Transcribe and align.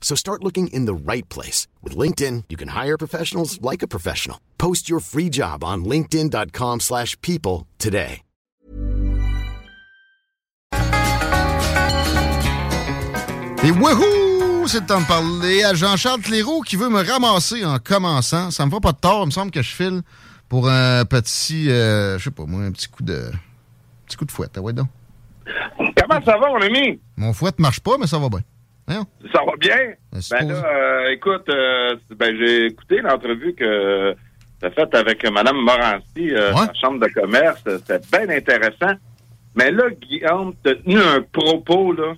So 0.00 0.16
start 0.16 0.42
looking 0.42 0.66
in 0.72 0.86
the 0.86 0.94
right 0.94 1.28
place. 1.28 1.68
With 1.84 1.96
LinkedIn, 1.96 2.44
you 2.48 2.56
can 2.56 2.70
hire 2.70 2.98
professionals 2.98 3.62
like 3.62 3.84
a 3.84 3.88
professional. 3.88 4.38
Post 4.58 4.90
your 4.90 4.98
free 4.98 5.28
job 5.30 5.62
on 5.62 5.84
linkedin.com 5.84 6.80
slash 6.80 7.16
people 7.20 7.68
today. 7.78 8.22
Et 13.62 13.72
wouhou! 13.72 14.66
C'est 14.66 14.80
le 14.80 14.86
temps 14.86 15.02
de 15.02 15.06
parler 15.06 15.62
à 15.64 15.74
Jean-Charles 15.74 16.22
Cléroux 16.22 16.62
qui 16.62 16.76
veut 16.76 16.88
me 16.88 17.02
ramasser 17.02 17.62
en 17.62 17.78
commençant. 17.78 18.50
Ça 18.50 18.64
me 18.64 18.70
va 18.70 18.80
pas 18.80 18.92
de 18.92 18.98
tort. 18.98 19.24
Il 19.24 19.26
me 19.26 19.30
semble 19.30 19.50
que 19.50 19.60
je 19.60 19.74
file 19.74 20.00
pour 20.48 20.66
un 20.66 21.04
petit, 21.04 21.70
euh, 21.70 22.18
je 22.18 22.24
sais 22.24 22.30
pas 22.30 22.46
moi, 22.46 22.62
un 22.62 22.72
petit 22.72 22.88
coup 22.88 23.02
de, 23.02 23.30
petit 24.06 24.16
coup 24.16 24.24
de 24.24 24.32
fouette. 24.32 24.52
Ah 24.56 24.62
ouais 24.62 24.72
donc. 24.72 24.88
Comment 25.76 26.24
ça 26.24 26.38
va, 26.38 26.48
mon 26.48 26.62
ami? 26.62 27.00
Mon 27.18 27.34
fouette 27.34 27.58
marche 27.58 27.80
pas, 27.80 27.98
mais 27.98 28.06
ça 28.06 28.18
va 28.18 28.30
bien. 28.30 28.40
Ça 29.32 29.40
va 29.44 29.52
bien? 29.58 29.76
Ben, 30.12 30.20
Ben 30.30 30.48
là, 30.48 30.64
euh, 30.66 31.10
écoute, 31.12 31.48
euh, 31.48 31.96
ben, 32.16 32.36
j'ai 32.38 32.66
écouté 32.66 33.00
l'entrevue 33.00 33.54
que 33.54 34.12
tu 34.60 34.66
as 34.66 34.70
faite 34.70 34.94
avec 34.94 35.24
Mme 35.30 35.56
Morancy, 35.58 36.30
euh, 36.30 36.52
Ouais. 36.52 36.66
la 36.66 36.74
Chambre 36.80 37.00
de 37.00 37.12
commerce. 37.12 37.62
C'était 37.64 38.00
bien 38.12 38.36
intéressant. 38.36 38.94
Mais 39.54 39.70
là, 39.70 39.84
Guillaume, 40.00 40.54
t'as 40.62 40.74
tenu 40.76 40.98
un 40.98 41.22
propos, 41.32 41.92
là. 41.92 42.14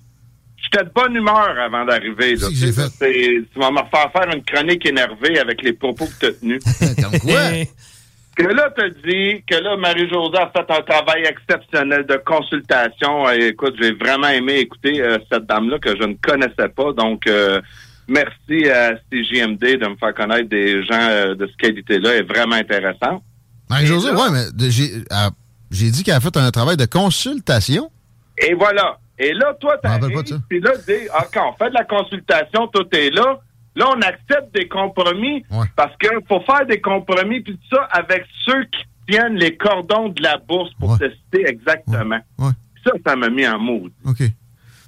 J'étais 0.56 0.84
de 0.84 0.90
bonne 0.94 1.16
humeur 1.16 1.54
avant 1.58 1.84
d'arriver. 1.84 2.36
là. 2.36 2.48
Fait? 2.48 2.72
c'est- 2.72 3.42
Tu 3.52 3.58
vas 3.58 3.70
me 3.70 3.80
refaire 3.80 4.12
faire 4.12 4.34
une 4.34 4.42
chronique 4.44 4.86
énervée 4.86 5.38
avec 5.38 5.60
les 5.62 5.72
propos 5.72 6.06
que 6.06 6.18
tu 6.20 6.26
as 6.26 6.32
tenus. 6.32 6.62
Comme 7.02 7.18
quoi? 7.20 7.40
que 8.36 8.42
là, 8.44 8.70
tu 8.76 8.90
dit 9.04 9.42
que 9.46 9.56
là, 9.56 9.76
Marie-Josée 9.76 10.38
a 10.38 10.50
fait 10.50 10.70
un 10.70 10.82
travail 10.82 11.24
exceptionnel 11.24 12.06
de 12.06 12.16
consultation. 12.24 13.30
Et 13.30 13.48
écoute, 13.48 13.74
j'ai 13.80 13.92
vraiment 13.92 14.28
aimé 14.28 14.58
écouter 14.58 15.02
euh, 15.02 15.18
cette 15.30 15.46
dame-là 15.46 15.78
que 15.78 15.96
je 15.96 16.04
ne 16.04 16.14
connaissais 16.14 16.68
pas. 16.74 16.92
Donc, 16.92 17.26
euh, 17.26 17.60
merci 18.08 18.68
à 18.70 18.94
CJMD 19.10 19.78
de 19.78 19.88
me 19.88 19.96
faire 19.96 20.14
connaître 20.14 20.48
des 20.48 20.82
gens 20.84 21.08
euh, 21.10 21.34
de 21.34 21.46
ce 21.46 21.56
qualité-là. 21.56 22.16
est 22.16 22.22
vraiment 22.22 22.56
intéressant. 22.56 23.22
Marie-Josée, 23.68 24.10
ouais, 24.10 24.30
mais 24.30 24.70
j'ai 24.70 24.90
ah, 25.10 25.30
j'ai 25.70 25.90
dit 25.90 26.02
qu'elle 26.02 26.14
a 26.14 26.20
fait 26.20 26.36
un 26.36 26.50
travail 26.50 26.76
de 26.76 26.84
consultation. 26.84 27.90
Et 28.38 28.54
voilà. 28.54 28.98
Et 29.18 29.32
là, 29.32 29.54
toi, 29.60 29.78
t'arrives, 29.78 30.22
puis 30.48 30.60
là, 30.60 30.72
tu 30.76 30.92
dis, 30.92 31.08
OK, 31.08 31.36
on 31.36 31.52
fait 31.52 31.70
de 31.70 31.74
la 31.74 31.84
consultation, 31.84 32.66
tout 32.68 32.86
est 32.92 33.10
là. 33.10 33.40
Là, 33.74 33.86
on 33.96 34.00
accepte 34.02 34.54
des 34.54 34.68
compromis 34.68 35.44
Ouais. 35.50 35.66
parce 35.76 35.96
qu'il 35.98 36.10
faut 36.28 36.40
faire 36.40 36.66
des 36.66 36.80
compromis, 36.80 37.40
puis 37.40 37.54
tout 37.56 37.76
ça, 37.76 37.84
avec 37.90 38.24
ceux 38.44 38.64
qui 38.64 38.84
tiennent 39.08 39.34
les 39.36 39.56
cordons 39.56 40.08
de 40.10 40.22
la 40.22 40.36
bourse, 40.38 40.70
pour 40.78 40.90
Ouais. 40.92 40.98
te 40.98 41.10
citer 41.14 41.48
exactement. 41.48 42.18
Ouais. 42.38 42.50
Ça, 42.84 42.92
ça 43.06 43.16
m'a 43.16 43.28
mis 43.30 43.46
en 43.46 43.58
mood. 43.58 43.90
OK. 44.04 44.22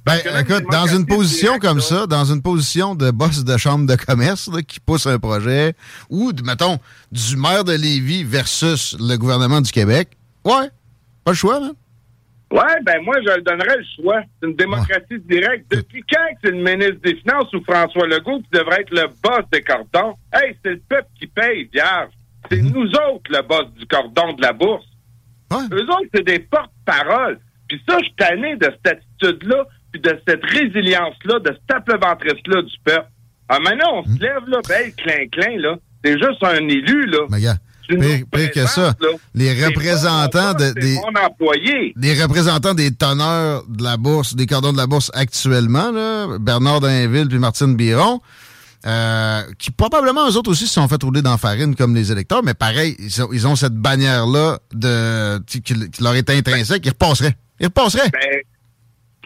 Ben, 0.05 0.19
écoute, 0.39 0.65
dans 0.71 0.87
une 0.87 1.07
position 1.07 1.59
comme 1.59 1.81
ça, 1.81 2.07
dans 2.07 2.27
une 2.27 2.43
position 2.43 2.95
de 2.95 3.11
boss 3.11 3.43
de 3.43 3.57
chambre 3.57 3.87
de 3.87 3.97
commerce 3.97 4.51
là, 4.53 4.61
qui 4.61 4.79
pousse 4.79 5.07
un 5.07 5.19
projet, 5.19 5.75
ou, 6.11 6.31
mettons, 6.45 6.79
du 7.11 7.37
maire 7.39 7.65
de 7.65 7.73
Lévis 7.73 8.23
versus 8.23 8.95
le 9.01 9.17
gouvernement 9.17 9.63
du 9.63 9.73
Québec, 9.73 10.11
ouais, 10.45 10.69
pas 11.25 11.31
le 11.31 11.37
choix, 11.37 11.59
man. 11.59 11.73
Ouais, 12.55 12.81
ben 12.85 13.03
moi, 13.03 13.17
je 13.21 13.35
le 13.35 13.43
donnerais 13.43 13.77
le 13.79 13.85
choix. 13.97 14.23
C'est 14.41 14.47
une 14.49 14.55
démocratie 14.55 15.19
directe. 15.29 15.67
Depuis 15.71 16.05
quand 16.09 16.27
que 16.35 16.39
c'est 16.45 16.51
le 16.53 16.59
ministre 16.63 17.01
des 17.03 17.17
Finances 17.17 17.53
ou 17.53 17.63
François 17.65 18.07
Legault 18.07 18.41
qui 18.43 18.51
devrait 18.59 18.83
être 18.83 18.91
le 18.93 19.09
boss 19.23 19.45
des 19.53 19.63
cordons? 19.63 20.15
Hey, 20.33 20.57
c'est 20.65 20.71
le 20.71 20.81
peuple 20.89 21.09
qui 21.19 21.27
paye, 21.27 21.69
vierge. 21.73 22.11
C'est 22.51 22.63
Mhm. 22.63 22.73
nous 22.73 22.89
autres, 22.91 23.29
le 23.31 23.43
boss 23.43 23.67
du 23.77 23.87
cordon 23.87 24.35
de 24.35 24.43
la 24.43 24.53
bourse. 24.53 24.87
Ouais. 25.51 25.65
Eux 25.73 25.83
autres, 25.85 26.09
c'est 26.15 26.25
des 26.25 26.39
porte-paroles. 26.39 27.39
Puis 27.69 27.81
ça, 27.89 27.99
je 27.99 28.05
suis 28.05 28.15
tanné 28.15 28.57
de 28.57 28.67
cette 28.85 28.99
attitude-là, 29.21 29.65
puis 29.91 30.01
de 30.01 30.21
cette 30.29 30.45
résilience-là, 30.45 31.39
de 31.41 31.47
cette 31.59 31.77
apleventresse-là 31.77 32.63
du 32.63 32.75
peuple. 32.85 33.09
Ah, 33.49 33.59
maintenant, 33.59 34.03
on 34.05 34.09
Mhm. 34.09 34.17
se 34.17 34.23
lève, 34.23 34.49
là, 34.49 34.59
ben, 34.69 34.93
clin-clin, 34.93 35.57
là. 35.59 35.77
C'est 36.05 36.19
juste 36.19 36.43
un 36.43 36.69
élu, 36.69 37.07
là. 37.07 37.21
Pire, 37.89 38.25
pire 38.33 38.51
que 38.51 38.67
ça, 38.67 38.95
là. 39.01 39.09
les 39.35 39.65
représentants 39.65 40.55
de, 40.55 40.73
des, 40.81 40.95
C'est 40.95 41.01
mon 41.01 41.21
employé. 41.27 41.93
les 41.97 42.23
représentants 42.23 42.75
des 42.75 42.91
teneurs 42.95 43.65
de 43.69 43.83
la 43.83 43.97
bourse, 43.97 44.35
des 44.35 44.47
cordons 44.47 44.73
de 44.73 44.77
la 44.79 44.87
bourse 44.87 45.11
actuellement, 45.15 45.91
là, 45.91 46.39
Bernard 46.39 46.81
Dainville 46.81 47.29
puis 47.29 47.39
Martine 47.39 47.77
Biron, 47.77 48.21
euh, 48.87 49.43
qui 49.59 49.71
probablement 49.71 50.29
eux 50.31 50.37
autres 50.37 50.51
aussi 50.51 50.67
se 50.67 50.75
sont 50.75 50.89
fait 50.89 51.03
rouler 51.03 51.23
dans 51.23 51.33
la 51.33 51.39
farine 51.39 51.75
comme 51.75 51.95
les 51.95 52.11
électeurs, 52.13 52.43
mais 52.43 52.55
pareil, 52.55 52.97
ils 52.99 53.23
ont, 53.23 53.29
ils 53.33 53.47
ont 53.47 53.57
cette 53.57 53.75
bannière-là 53.75 54.59
de 54.73 55.39
qui, 55.47 55.63
leur 56.01 56.15
est 56.15 56.29
intrinsèque, 56.31 56.85
ils 56.87 56.91
repasseraient. 56.91 57.37
Ils 57.61 57.67
repasseraient. 57.67 58.11
Ben, 58.11 58.41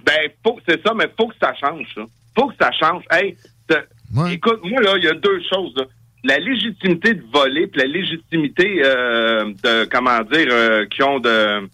ben 0.04 0.30
faut, 0.44 0.58
c'est 0.68 0.80
ça, 0.84 0.92
mais 0.94 1.10
faut 1.18 1.28
que 1.28 1.34
ça 1.40 1.52
change, 1.60 1.86
ça. 1.94 2.02
Faut 2.36 2.48
que 2.48 2.54
ça 2.60 2.70
change. 2.72 3.02
Hey, 3.10 3.36
Ouais. 4.14 4.32
écoute, 4.32 4.60
moi, 4.64 4.80
là, 4.80 4.94
il 4.96 5.04
y 5.04 5.08
a 5.08 5.12
deux 5.12 5.38
choses, 5.52 5.74
là. 5.76 5.84
La 6.28 6.38
légitimité 6.38 7.14
de 7.14 7.22
voler, 7.32 7.66
puis 7.68 7.80
la 7.80 7.86
légitimité 7.86 8.82
euh, 8.84 9.46
de, 9.64 9.84
comment 9.90 10.20
dire, 10.30 10.48
euh, 10.50 10.84
qui 10.86 11.02
ont 11.02 11.18
de, 11.20 11.66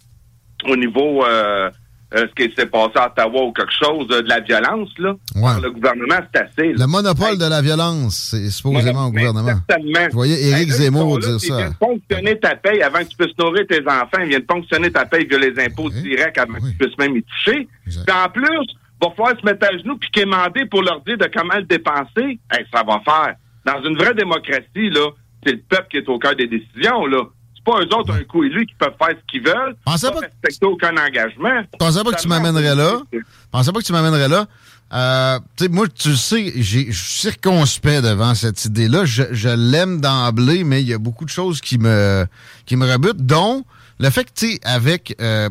au 0.69 0.75
niveau, 0.77 1.25
euh, 1.25 1.69
euh, 2.13 2.25
ce 2.29 2.43
qui 2.45 2.53
s'est 2.55 2.67
passé 2.67 2.93
à 2.95 3.07
Ottawa 3.07 3.43
ou 3.47 3.51
quelque 3.51 3.73
chose, 3.73 4.07
de 4.07 4.23
la 4.29 4.39
violence, 4.39 4.89
là. 4.99 5.13
Ouais. 5.35 5.41
par 5.41 5.59
Le 5.59 5.71
gouvernement, 5.71 6.15
c'est 6.33 6.41
assez, 6.41 6.67
là. 6.73 6.85
Le 6.85 6.87
monopole 6.87 7.37
de 7.37 7.45
la 7.49 7.61
violence, 7.61 8.15
c'est 8.31 8.49
supposément 8.49 9.07
au 9.07 9.11
gouvernement. 9.11 9.59
Certainement. 9.67 10.07
Je 10.09 10.13
voyais 10.15 10.41
Éric 10.49 10.69
là, 10.69 10.75
Zemmour 10.75 11.17
ils 11.19 11.25
dire 11.25 11.35
Ils 11.35 11.39
ça. 11.47 11.57
viennent 11.57 11.73
ponctionner 11.75 12.39
ta 12.39 12.55
paye 12.55 12.81
avant 12.81 12.99
que 12.99 13.05
tu 13.09 13.17
puisses 13.17 13.37
nourrir 13.37 13.65
tes 13.67 13.81
enfants. 13.81 14.21
Ils 14.21 14.29
viennent 14.29 14.45
ponctionner 14.45 14.91
ta 14.91 15.05
paye 15.05 15.25
via 15.25 15.37
les 15.39 15.59
impôts 15.65 15.89
directs 15.89 16.37
avant 16.37 16.53
Oui. 16.53 16.61
que 16.61 16.67
tu 16.69 16.77
puisses 16.85 16.97
même 16.97 17.17
y 17.17 17.23
toucher. 17.23 17.67
Exact. 17.87 18.05
Puis 18.07 18.15
en 18.15 18.29
plus, 18.29 18.67
va 19.01 19.09
falloir 19.17 19.37
se 19.37 19.45
mettre 19.45 19.67
à 19.67 19.77
genoux 19.77 19.97
puis 19.97 20.09
quémander 20.11 20.65
pour 20.67 20.81
leur 20.83 21.01
dire 21.01 21.17
de 21.17 21.29
comment 21.35 21.55
le 21.57 21.63
dépenser. 21.63 22.39
Hey, 22.51 22.65
ça 22.73 22.83
va 22.87 23.01
faire. 23.03 23.35
Dans 23.65 23.83
une 23.83 23.97
vraie 23.97 24.13
démocratie, 24.13 24.89
là, 24.91 25.09
c'est 25.45 25.53
le 25.53 25.61
peuple 25.67 25.87
qui 25.91 25.97
est 25.97 26.09
au 26.09 26.19
cœur 26.19 26.35
des 26.35 26.47
décisions, 26.47 27.05
là. 27.07 27.23
C'est 27.55 27.63
pas 27.63 27.79
eux 27.81 27.95
autres, 27.97 28.13
un 28.13 28.23
coup 28.23 28.43
élus, 28.43 28.65
qui 28.67 28.75
peuvent 28.75 28.93
faire 28.99 29.15
ce 29.17 29.31
qu'ils 29.31 29.43
veulent. 29.43 29.75
Pensais 29.85 30.07
pas 30.07 30.13
pas- 30.13 30.19
respecter 30.27 30.65
aucun 30.67 30.95
engagement. 30.97 31.61
Je 31.73 31.77
pensais 31.79 32.03
pas 32.03 32.11
que 32.11 32.21
tu 32.21 32.27
m'amènerais 32.27 32.75
là. 32.75 32.99
Je 33.11 33.19
pensais 33.51 33.71
pas 33.71 33.79
que 33.79 33.85
tu 33.85 33.91
m'amènerais 33.91 34.27
là. 34.29 34.45
Euh, 34.93 35.39
moi, 35.71 35.87
tu 35.87 36.09
le 36.09 36.15
sais, 36.15 36.53
j'ai- 36.57 36.91
je 36.91 36.97
suis 37.03 37.21
circonspect 37.31 38.03
devant 38.03 38.35
cette 38.35 38.63
idée-là. 38.65 39.03
Je, 39.05 39.23
je 39.31 39.49
l'aime 39.49 39.99
d'emblée, 39.99 40.63
mais 40.63 40.81
il 40.83 40.87
y 40.87 40.93
a 40.93 40.99
beaucoup 40.99 41.25
de 41.25 41.31
choses 41.31 41.59
qui 41.59 41.79
me, 41.79 42.25
qui 42.67 42.75
me 42.75 42.89
rebutent, 42.91 43.25
dont 43.25 43.65
le 43.99 44.09
fait 44.11 44.25
que, 44.25 44.31
tu 44.35 44.51
sais, 44.53 44.59
avec 44.63 45.15
euh, 45.19 45.49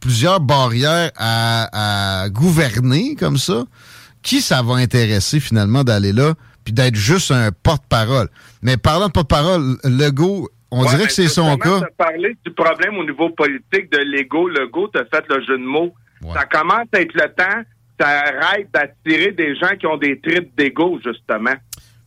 plusieurs 0.00 0.40
barrières 0.40 1.12
à, 1.16 2.22
à 2.24 2.28
gouverner 2.30 3.14
comme 3.14 3.38
ça, 3.38 3.64
qui 4.22 4.40
ça 4.40 4.60
va 4.62 4.74
intéresser 4.74 5.38
finalement 5.38 5.84
d'aller 5.84 6.12
là, 6.12 6.34
puis 6.64 6.72
d'être 6.72 6.96
juste 6.96 7.30
un 7.30 7.50
porte-parole. 7.52 8.28
Mais 8.62 8.76
parlant 8.76 9.06
de 9.08 9.12
porte-parole, 9.12 9.76
Legault, 9.84 10.48
on 10.70 10.82
Ouais, 10.82 10.88
dirait 10.88 11.06
que 11.06 11.12
c'est 11.12 11.28
son 11.28 11.56
cas. 11.56 11.80
t'as 11.80 12.04
parlé 12.06 12.36
du 12.44 12.52
problème 12.52 12.96
au 12.98 13.04
niveau 13.04 13.30
politique 13.30 13.92
de 13.92 13.98
l'ego. 13.98 14.48
Legault, 14.48 14.88
t'as 14.88 15.04
fait 15.04 15.24
le 15.28 15.40
jeu 15.44 15.58
de 15.58 15.64
mots. 15.64 15.94
Ouais. 16.22 16.32
Ça 16.34 16.46
commence 16.46 16.86
à 16.92 17.00
être 17.00 17.14
le 17.14 17.28
temps. 17.34 17.62
Ça 18.00 18.08
arrête 18.08 18.68
d'attirer 18.74 19.30
des 19.32 19.54
gens 19.54 19.76
qui 19.78 19.86
ont 19.86 19.96
des 19.96 20.18
tripes 20.20 20.50
d'ego, 20.56 20.98
justement. 21.04 21.54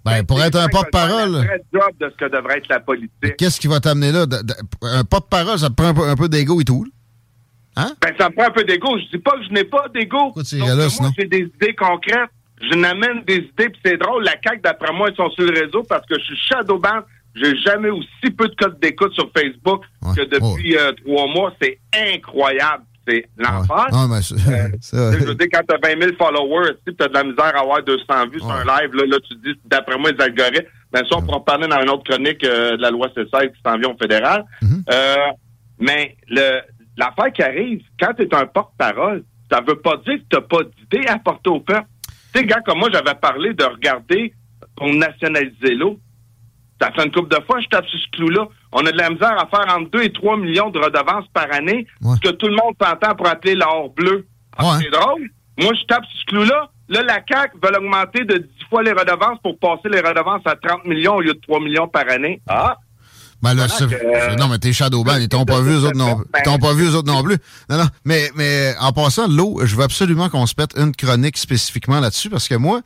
Ben, 0.04 0.24
pour 0.26 0.42
être 0.44 0.58
un 0.58 0.68
porte-parole. 0.68 1.48
Job 1.74 1.84
de 2.00 2.10
ce 2.10 2.16
que 2.26 2.30
devrait 2.30 2.58
être 2.58 2.68
la 2.70 2.80
politique. 2.82 3.38
Qu'est-ce 3.38 3.60
qui 3.60 3.68
va 3.68 3.80
t'amener 3.80 4.12
là? 4.12 4.26
Un 4.82 5.04
porte-parole, 5.06 5.60
ça 5.60 5.70
te 5.70 5.76
prend 5.76 5.90
un 6.06 6.16
peu, 6.16 6.28
d'ego 6.28 6.60
et 6.60 6.66
tout. 6.66 6.86
Hein? 7.78 7.92
Ben, 8.02 8.14
ça 8.20 8.30
me 8.30 8.36
prend 8.36 8.48
un 8.48 8.52
peu 8.52 8.64
d'ego. 8.64 8.98
Je 8.98 9.16
dis 9.18 9.22
pas 9.22 9.32
que 9.38 9.44
je 9.46 9.54
n'ai 9.54 9.64
pas 9.64 9.86
d'ego. 9.94 10.34
Tu 10.48 10.58
moi, 10.58 11.12
j'ai 11.18 11.26
des 11.26 11.40
idées 11.56 11.76
concrètes. 11.76 12.30
Je 12.62 12.76
n'amène 12.76 13.24
des 13.26 13.36
idées, 13.36 13.70
puis 13.70 13.80
c'est 13.86 13.98
drôle. 13.98 14.24
La 14.24 14.36
CAQ, 14.44 14.62
d'après 14.64 14.94
moi, 14.94 15.10
ils 15.10 15.16
sont 15.16 15.30
sur 15.32 15.44
le 15.44 15.60
réseau 15.60 15.84
parce 15.84 16.06
que 16.08 16.18
je 16.18 16.24
suis 16.24 16.38
shadowban. 16.38 17.02
J'ai 17.36 17.56
jamais 17.58 17.90
aussi 17.90 18.32
peu 18.36 18.48
de 18.48 18.56
codes 18.56 18.80
d'écoute 18.80 19.14
sur 19.14 19.30
Facebook 19.38 19.84
que 20.16 20.24
depuis 20.24 20.76
euh, 20.76 20.92
trois 21.06 21.28
mois. 21.28 21.54
C'est 21.62 21.80
incroyable. 21.94 22.84
C'est 23.08 23.26
l'enfer. 23.38 23.88
Non, 23.92 24.08
mais 24.08 24.18
euh, 24.18 24.70
je 25.20 25.26
veux 25.26 25.36
dire, 25.36 25.48
quand 25.54 25.62
tu 25.70 25.76
as 25.76 25.96
20 25.96 26.02
000 26.02 26.16
followers, 26.18 26.74
tu 26.86 26.94
as 27.00 27.08
de 27.08 27.14
la 27.14 27.24
misère 27.24 27.56
à 27.56 27.62
avoir 27.62 27.84
200 27.84 28.04
vues 28.32 28.40
sur 28.40 28.52
un 28.52 28.64
live, 28.64 28.94
là, 28.96 29.06
là 29.06 29.18
tu 29.30 29.36
dis, 29.36 29.60
d'après 29.66 29.98
moi, 29.98 30.12
les 30.12 30.22
algorithmes, 30.22 30.68
ben 30.92 31.04
ça, 31.10 31.18
on 31.18 31.22
pourra 31.22 31.46
parler 31.46 31.68
dans 31.68 31.80
une 31.82 31.90
autre 31.90 32.04
chronique 32.04 32.44
euh, 32.44 32.76
de 32.76 32.82
la 32.82 32.90
loi 32.90 33.08
C16 33.16 33.52
qui 33.54 33.62
s'en 33.66 33.78
vient 33.78 33.92
au 33.92 33.98
fédéral. 33.98 34.44
Mhm. 34.62 34.84
mais 35.80 36.18
le 36.28 36.62
l'affaire 36.98 37.32
qui 37.32 37.44
arrive, 37.44 37.82
quand 38.00 38.14
tu 38.16 38.24
es 38.24 38.36
un 38.36 38.46
porte-parole, 38.48 39.24
ça 39.52 39.62
veut 39.62 39.80
pas 39.80 39.98
dire 39.98 40.18
que 40.18 40.26
tu 40.30 40.36
n'as 40.36 40.42
pas 40.42 40.64
d'idée 40.64 41.08
à 41.08 41.18
porter 41.20 41.50
au 41.50 41.60
peuple. 41.60 41.86
Tu 42.38 42.44
sais, 42.44 42.50
gars, 42.50 42.62
comme 42.62 42.78
moi, 42.78 42.90
j'avais 42.94 43.16
parlé 43.16 43.56
de 43.56 43.64
regarder 43.64 44.32
pour 44.76 44.88
nationaliser 44.94 45.74
l'eau. 45.74 45.98
Ça 46.80 46.92
fait 46.92 47.04
une 47.04 47.12
couple 47.12 47.36
de 47.36 47.44
fois, 47.46 47.60
je 47.60 47.68
tape 47.68 47.88
sur 47.88 48.00
ce 48.00 48.08
clou-là. 48.12 48.48
On 48.74 48.86
a 48.86 48.92
de 48.92 48.98
la 48.98 49.10
misère 49.10 49.34
à 49.42 49.48
faire 49.48 49.76
entre 49.76 49.90
2 49.90 50.04
et 50.04 50.14
3 50.14 50.38
millions 50.38 50.70
de 50.70 50.78
redevances 50.78 51.26
par 51.34 51.52
année, 51.52 51.88
ce 52.04 52.20
que 52.20 52.36
tout 52.36 52.46
le 52.46 52.56
monde 52.56 52.76
s'entend 52.80 53.16
pour 53.16 53.28
appeler 53.28 53.56
l'or 53.56 53.90
bleu. 53.90 54.28
Ah, 54.56 54.78
c'est 54.80 54.92
drôle. 54.92 55.32
Moi, 55.60 55.74
je 55.74 55.86
tape 55.88 56.06
sur 56.06 56.20
ce 56.20 56.26
clou-là. 56.26 56.70
Là, 56.90 57.02
la 57.02 57.22
CAQ 57.28 57.58
veut 57.60 57.76
augmenter 57.76 58.24
de 58.24 58.38
10 58.38 58.50
fois 58.70 58.84
les 58.84 58.92
redevances 58.92 59.40
pour 59.42 59.58
passer 59.58 59.90
les 59.90 60.02
redevances 60.02 60.44
à 60.46 60.56
30 60.56 60.86
millions 60.86 61.16
au 61.16 61.22
lieu 61.22 61.34
de 61.34 61.40
3 61.40 61.60
millions 61.60 61.88
par 61.88 62.08
année. 62.08 62.40
Ah! 62.48 62.78
Ben 63.42 63.54
là, 63.54 63.68
non, 64.38 64.48
mais 64.48 64.58
t'es 64.58 64.74
Shadowban, 64.74 65.18
ils 65.18 65.30
t'ont 65.30 65.46
pas 65.46 65.62
vu 65.62 65.74
eux 65.74 65.84
autres 65.84 65.96
non, 65.96 66.24
ils 66.36 66.44
t'ont 66.44 66.58
pas 66.58 66.74
vu 66.74 66.86
eux 66.86 66.96
autres 66.96 67.12
non 67.12 67.22
plus. 67.22 67.38
Non, 67.70 67.78
non, 67.78 67.88
mais, 68.04 68.32
mais 68.36 68.74
en 68.80 68.92
passant, 68.92 69.28
l'eau, 69.28 69.60
je 69.64 69.76
veux 69.76 69.84
absolument 69.84 70.30
qu'on 70.30 70.48
se 70.48 70.56
pète 70.56 70.72
une 70.76 70.96
chronique 70.96 71.38
spécifiquement 71.38 72.00
là-dessus 72.00 72.32
parce 72.32 72.48
que 72.48 72.56
moi, 72.56 72.82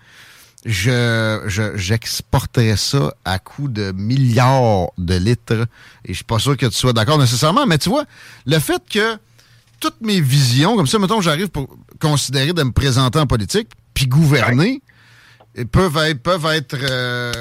je, 0.65 1.71
j'exporterais 1.75 2.75
ça 2.75 3.13
à 3.23 3.39
coût 3.39 3.67
de 3.67 3.93
milliards 3.93 4.91
de 4.97 5.15
litres. 5.15 5.67
Et 6.05 6.09
je 6.09 6.15
suis 6.15 6.23
pas 6.25 6.39
sûr 6.39 6.57
que 6.57 6.65
tu 6.65 6.75
sois 6.75 6.93
d'accord 6.93 7.17
nécessairement, 7.17 7.65
mais 7.65 7.77
tu 7.77 7.89
vois, 7.89 8.03
le 8.45 8.59
fait 8.59 8.81
que 8.91 9.17
toutes 9.79 10.01
mes 10.01 10.21
visions, 10.21 10.75
comme 10.75 10.87
ça, 10.87 10.99
mettons, 10.99 11.21
j'arrive 11.21 11.47
pour 11.47 11.67
considérer 11.99 12.53
de 12.53 12.63
me 12.63 12.71
présenter 12.71 13.19
en 13.19 13.25
politique, 13.25 13.69
puis 13.93 14.07
gouverner, 14.07 14.81
peuvent 15.71 15.97
être, 15.97 16.21
peuvent 16.21 16.45
être 16.45 16.77
euh, 16.79 17.31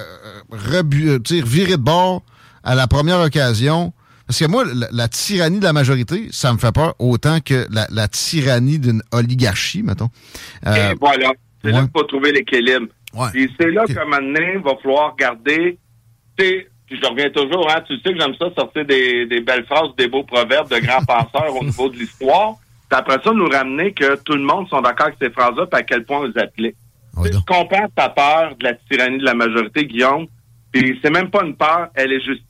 virés 0.52 1.72
de 1.72 1.76
bord 1.76 2.22
à 2.64 2.74
la 2.74 2.86
première 2.86 3.20
occasion. 3.20 3.92
Parce 4.26 4.38
que 4.38 4.46
moi, 4.46 4.64
la, 4.92 5.08
tyrannie 5.08 5.58
de 5.58 5.64
la 5.64 5.72
majorité, 5.72 6.28
ça 6.30 6.52
me 6.52 6.58
fait 6.58 6.72
peur 6.72 6.94
autant 7.00 7.40
que 7.40 7.66
la, 7.70 8.08
tyrannie 8.08 8.78
d'une 8.78 9.02
oligarchie, 9.10 9.82
mettons. 9.82 10.08
Euh, 10.66 10.92
Et 10.92 10.94
voilà. 11.00 11.32
C'est 11.62 11.72
là 11.72 11.80
qu'il 11.80 11.90
faut 11.90 12.04
trouver 12.04 12.32
l'équilibre. 12.32 12.86
Et 13.34 13.48
c'est 13.58 13.70
là 13.70 13.84
qu'à 13.86 14.02
un 14.02 14.04
moment 14.04 14.18
donné, 14.18 14.52
il 14.54 14.60
va 14.60 14.76
falloir 14.80 15.16
garder. 15.16 15.78
Puis 16.36 16.66
je 16.90 17.06
reviens 17.06 17.30
toujours, 17.30 17.68
hein, 17.70 17.82
tu 17.86 17.94
sais 18.00 18.12
que 18.12 18.18
j'aime 18.18 18.34
ça 18.34 18.46
sortir 18.54 18.84
des, 18.84 19.26
belles 19.46 19.64
phrases, 19.66 19.94
des 19.96 20.08
beaux 20.08 20.24
proverbes 20.24 20.70
de 20.70 20.78
grands 20.78 21.04
penseurs 21.06 21.54
au 21.56 21.64
niveau 21.64 21.88
de 21.88 21.96
l'histoire. 21.96 22.54
Puis 22.88 22.98
après 22.98 23.18
ça, 23.22 23.32
nous 23.32 23.48
ramener 23.48 23.92
que 23.92 24.16
tout 24.22 24.34
le 24.34 24.42
monde 24.42 24.68
sont 24.68 24.80
d'accord 24.80 25.06
avec 25.06 25.18
ces 25.20 25.30
phrases-là, 25.30 25.66
puis 25.66 25.80
à 25.80 25.82
quel 25.82 26.04
point 26.04 26.20
on 26.20 26.24
les 26.24 26.38
applique. 26.38 26.74
Oui, 27.16 27.30
je 27.32 27.38
comprends 27.38 27.88
ta 27.94 28.08
peur 28.08 28.54
de 28.58 28.64
la 28.64 28.74
tyrannie 28.74 29.18
de 29.18 29.24
la 29.24 29.34
majorité, 29.34 29.86
Guillaume. 29.86 30.26
Puis 30.72 30.98
c'est 31.02 31.10
même 31.10 31.30
pas 31.30 31.44
une 31.44 31.56
peur, 31.56 31.88
elle 31.94 32.12
est 32.12 32.20
justifiée. 32.20 32.49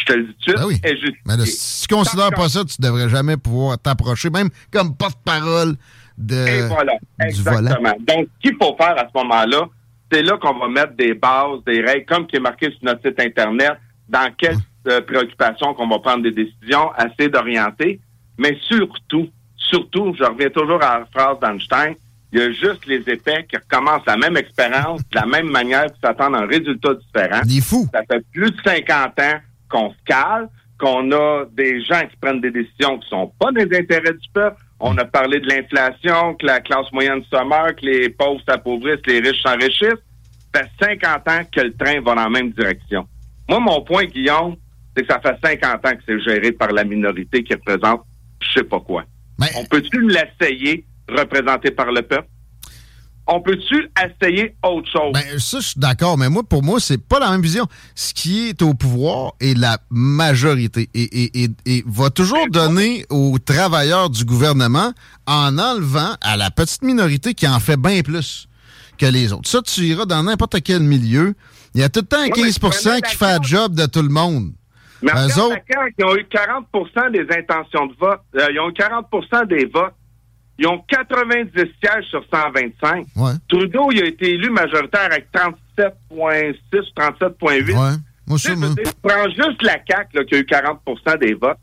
Je 0.00 0.04
te 0.06 0.12
le 0.12 0.24
dis 0.24 0.36
tout 0.44 0.52
de 0.52 0.58
suite, 0.58 0.82
ben 0.82 0.90
est 0.90 0.96
justifiée. 0.96 1.22
Mais 1.26 1.46
si 1.46 1.86
tu 1.86 1.94
considères 1.94 2.30
pas 2.30 2.48
ça, 2.48 2.64
tu 2.64 2.80
devrais 2.80 3.08
jamais 3.08 3.36
pouvoir 3.36 3.78
t'approcher, 3.78 4.30
même 4.30 4.48
comme 4.72 4.96
porte-parole 4.96 5.76
et 6.28 6.62
voilà, 6.68 6.92
exactement. 7.20 7.94
Donc, 8.00 8.28
ce 8.36 8.48
qu'il 8.48 8.56
faut 8.60 8.76
faire 8.76 8.98
à 8.98 9.08
ce 9.08 9.18
moment-là, 9.18 9.68
c'est 10.12 10.22
là 10.22 10.36
qu'on 10.38 10.58
va 10.58 10.68
mettre 10.68 10.94
des 10.94 11.14
bases, 11.14 11.62
des 11.66 11.80
règles, 11.80 12.04
comme 12.06 12.26
qui 12.26 12.36
est 12.36 12.40
marqué 12.40 12.70
sur 12.70 12.80
notre 12.82 13.02
site 13.08 13.20
Internet, 13.20 13.78
dans 14.08 14.30
quelles 14.36 14.58
euh, 14.88 15.00
préoccupations 15.00 15.72
qu'on 15.74 15.88
va 15.88 15.98
prendre 16.00 16.22
des 16.22 16.32
décisions, 16.32 16.90
assez 16.96 17.28
d'orienter. 17.28 18.00
Mais 18.38 18.58
surtout, 18.68 19.28
surtout, 19.56 20.14
je 20.18 20.24
reviens 20.24 20.50
toujours 20.50 20.82
à 20.82 21.00
la 21.00 21.06
phrase 21.06 21.38
d'Einstein, 21.40 21.94
il 22.32 22.38
y 22.38 22.42
a 22.42 22.52
juste 22.52 22.86
les 22.86 23.00
épais 23.08 23.44
qui 23.48 23.56
recommencent 23.56 24.06
la 24.06 24.16
même 24.16 24.36
expérience, 24.36 25.00
de 25.00 25.16
la 25.16 25.26
même 25.26 25.50
manière, 25.50 25.86
qui 25.86 26.00
s'attendent 26.00 26.36
à 26.36 26.40
un 26.40 26.46
résultat 26.46 26.94
différent. 26.94 27.40
Il 27.44 27.58
est 27.58 27.60
fou. 27.60 27.88
Ça 27.92 28.02
fait 28.08 28.24
plus 28.32 28.50
de 28.50 28.56
50 28.64 29.18
ans 29.20 29.40
qu'on 29.70 29.90
se 29.90 29.96
cale, 30.04 30.48
qu'on 30.78 31.10
a 31.12 31.44
des 31.52 31.82
gens 31.84 32.00
qui 32.00 32.16
prennent 32.20 32.40
des 32.40 32.50
décisions 32.50 32.98
qui 32.98 33.08
sont 33.08 33.32
pas 33.38 33.52
des 33.52 33.76
intérêts 33.76 34.14
du 34.14 34.28
peuple, 34.32 34.56
on 34.80 34.96
a 34.96 35.04
parlé 35.04 35.40
de 35.40 35.46
l'inflation, 35.46 36.34
que 36.34 36.46
la 36.46 36.60
classe 36.60 36.90
moyenne 36.92 37.22
meurt, 37.32 37.78
que 37.78 37.86
les 37.86 38.08
pauvres 38.08 38.40
s'appauvrissent, 38.48 39.06
les 39.06 39.20
riches 39.20 39.42
s'enrichissent. 39.42 40.02
Ça 40.54 40.62
fait 40.80 40.98
50 41.02 41.28
ans 41.28 41.42
que 41.54 41.60
le 41.60 41.76
train 41.76 42.00
va 42.00 42.14
dans 42.14 42.22
la 42.22 42.30
même 42.30 42.50
direction. 42.50 43.06
Moi, 43.48 43.60
mon 43.60 43.82
point, 43.82 44.04
Guillaume, 44.04 44.56
c'est 44.96 45.06
que 45.06 45.12
ça 45.12 45.20
fait 45.20 45.36
50 45.62 45.86
ans 45.86 45.96
que 45.96 46.02
c'est 46.06 46.20
géré 46.20 46.52
par 46.52 46.72
la 46.72 46.84
minorité 46.84 47.44
qui 47.44 47.54
représente 47.54 48.02
je 48.40 48.60
sais 48.60 48.64
pas 48.64 48.80
quoi. 48.80 49.04
On 49.56 49.64
peut-tu 49.64 50.00
l'essayer, 50.08 50.84
représenté 51.08 51.70
par 51.70 51.92
le 51.92 52.02
peuple? 52.02 52.28
On 53.30 53.40
peut-tu 53.40 53.88
essayer 53.96 54.54
autre 54.64 54.90
chose? 54.90 55.12
Ben, 55.14 55.38
ça, 55.38 55.60
je 55.60 55.66
suis 55.68 55.80
d'accord, 55.80 56.18
mais 56.18 56.28
moi, 56.28 56.42
pour 56.42 56.62
moi, 56.62 56.80
c'est 56.80 57.02
pas 57.02 57.20
la 57.20 57.30
même 57.30 57.40
vision. 57.40 57.66
Ce 57.94 58.12
qui 58.12 58.48
est 58.48 58.60
au 58.62 58.74
pouvoir 58.74 59.34
est 59.40 59.56
la 59.56 59.78
majorité 59.90 60.88
et, 60.94 61.48
va 61.86 62.10
toujours 62.10 62.48
donner 62.50 63.06
aux 63.08 63.38
travailleurs 63.38 64.10
du 64.10 64.24
gouvernement 64.24 64.92
en 65.26 65.58
enlevant 65.58 66.14
à 66.20 66.36
la 66.36 66.50
petite 66.50 66.82
minorité 66.82 67.34
qui 67.34 67.46
en 67.46 67.60
fait 67.60 67.76
bien 67.76 68.02
plus 68.02 68.48
que 68.98 69.06
les 69.06 69.32
autres. 69.32 69.48
Ça, 69.48 69.62
tu 69.62 69.82
iras 69.82 70.06
dans 70.06 70.24
n'importe 70.24 70.60
quel 70.62 70.82
milieu. 70.82 71.34
Il 71.74 71.80
y 71.80 71.84
a 71.84 71.88
tout 71.88 72.00
le 72.00 72.06
temps 72.06 72.24
15% 72.24 73.00
qui 73.02 73.16
fait 73.16 73.38
le 73.38 73.44
job 73.44 73.74
de 73.74 73.86
tout 73.86 74.02
le 74.02 74.08
monde. 74.08 74.50
Mais 75.02 75.12
autres... 75.38 75.56
ils 75.98 76.04
ont 76.04 76.16
eu 76.16 76.26
40 76.26 76.66
des 77.12 77.26
intentions 77.34 77.86
de 77.86 77.94
vote. 77.98 78.20
Euh, 78.36 78.48
ils 78.50 78.60
ont 78.60 78.68
eu 78.68 78.72
40% 78.72 79.46
des 79.46 79.66
votes. 79.66 79.94
Ils 80.60 80.66
ont 80.66 80.84
90 80.88 81.52
sièges 81.54 82.04
sur 82.10 82.22
125. 82.30 83.06
Trudeau, 83.48 83.90
il 83.92 84.02
a 84.02 84.06
été 84.06 84.34
élu 84.34 84.50
majoritaire 84.50 85.06
avec 85.10 85.28
37,6 85.32 86.54
37,8. 86.94 87.72
Ouais. 87.72 87.96
Moi, 88.26 88.36
je 88.36 88.92
prends 89.02 89.28
juste 89.30 89.62
la 89.62 89.78
CAQ 89.88 90.26
qui 90.26 90.34
a 90.34 90.38
eu 90.38 90.42
40% 90.42 91.18
des 91.18 91.32
votes. 91.32 91.56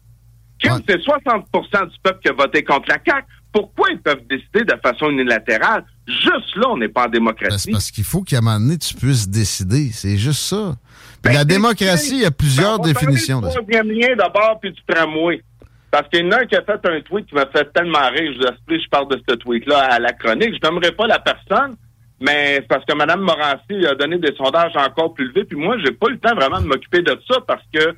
Comme 0.63 0.81
c'est 0.89 0.97
60% 0.97 1.89
du 1.89 1.95
peuple 2.01 2.19
qui 2.23 2.29
a 2.29 2.33
voté 2.33 2.63
contre 2.63 2.89
la 2.89 2.97
CAQ, 3.05 3.27
pourquoi 3.53 3.89
ils 3.91 3.99
peuvent 3.99 4.25
décider 4.27 4.63
de 4.65 4.75
façon 4.81 5.11
unilatérale? 5.11 5.85
Juste 6.07 6.55
là, 6.55 6.69
on 6.69 6.77
n'est 6.77 6.89
pas 6.89 7.05
en 7.05 7.09
démocratie. 7.09 7.49
Ben, 7.51 7.57
c'est 7.59 7.71
parce 7.71 7.91
qu'il 7.91 8.03
faut 8.03 8.23
qu'à 8.23 8.39
un 8.39 8.41
moment 8.41 8.59
donné, 8.59 8.79
tu 8.79 8.95
puisses 8.95 9.29
décider. 9.29 9.91
C'est 9.93 10.17
juste 10.17 10.41
ça. 10.41 10.75
Ben, 11.23 11.33
la 11.33 11.45
démocratie, 11.45 12.15
il 12.15 12.21
y 12.21 12.25
a 12.25 12.31
plusieurs 12.31 12.79
ben, 12.79 12.91
définitions 12.91 13.41
de 13.41 13.49
ça. 13.49 13.59
troisième 13.59 13.91
lien 13.91 14.15
d'abord, 14.17 14.59
puis 14.59 14.71
du 14.71 14.81
tramway. 14.87 15.43
Parce 15.91 16.07
qu'il 16.09 16.25
y 16.25 16.27
en 16.27 16.31
a 16.31 16.41
un 16.41 16.45
qui 16.45 16.55
a 16.55 16.61
fait 16.61 16.85
un 16.85 17.01
tweet 17.01 17.27
qui 17.27 17.35
m'a 17.35 17.45
fait 17.47 17.71
tellement 17.73 18.09
rire. 18.09 18.33
Je, 18.39 18.75
je 18.75 18.89
parle 18.89 19.07
de 19.09 19.21
ce 19.27 19.35
tweet-là 19.35 19.79
à 19.79 19.99
la 19.99 20.11
chronique. 20.13 20.55
Je 20.61 20.69
n'aimerais 20.69 20.91
pas 20.91 21.07
la 21.07 21.19
personne, 21.19 21.75
mais 22.19 22.61
parce 22.67 22.83
que 22.85 22.93
Mme 22.93 23.21
Morancy 23.21 23.85
a 23.85 23.95
donné 23.95 24.17
des 24.17 24.35
sondages 24.35 24.75
encore 24.75 25.13
plus 25.13 25.25
élevés. 25.25 25.45
Puis 25.45 25.57
moi, 25.57 25.77
j'ai 25.83 25.91
pas 25.91 26.07
eu 26.07 26.13
le 26.13 26.19
temps 26.19 26.35
vraiment 26.35 26.59
de 26.59 26.67
m'occuper 26.67 27.01
de 27.01 27.17
ça 27.29 27.39
parce 27.47 27.63
que 27.73 27.95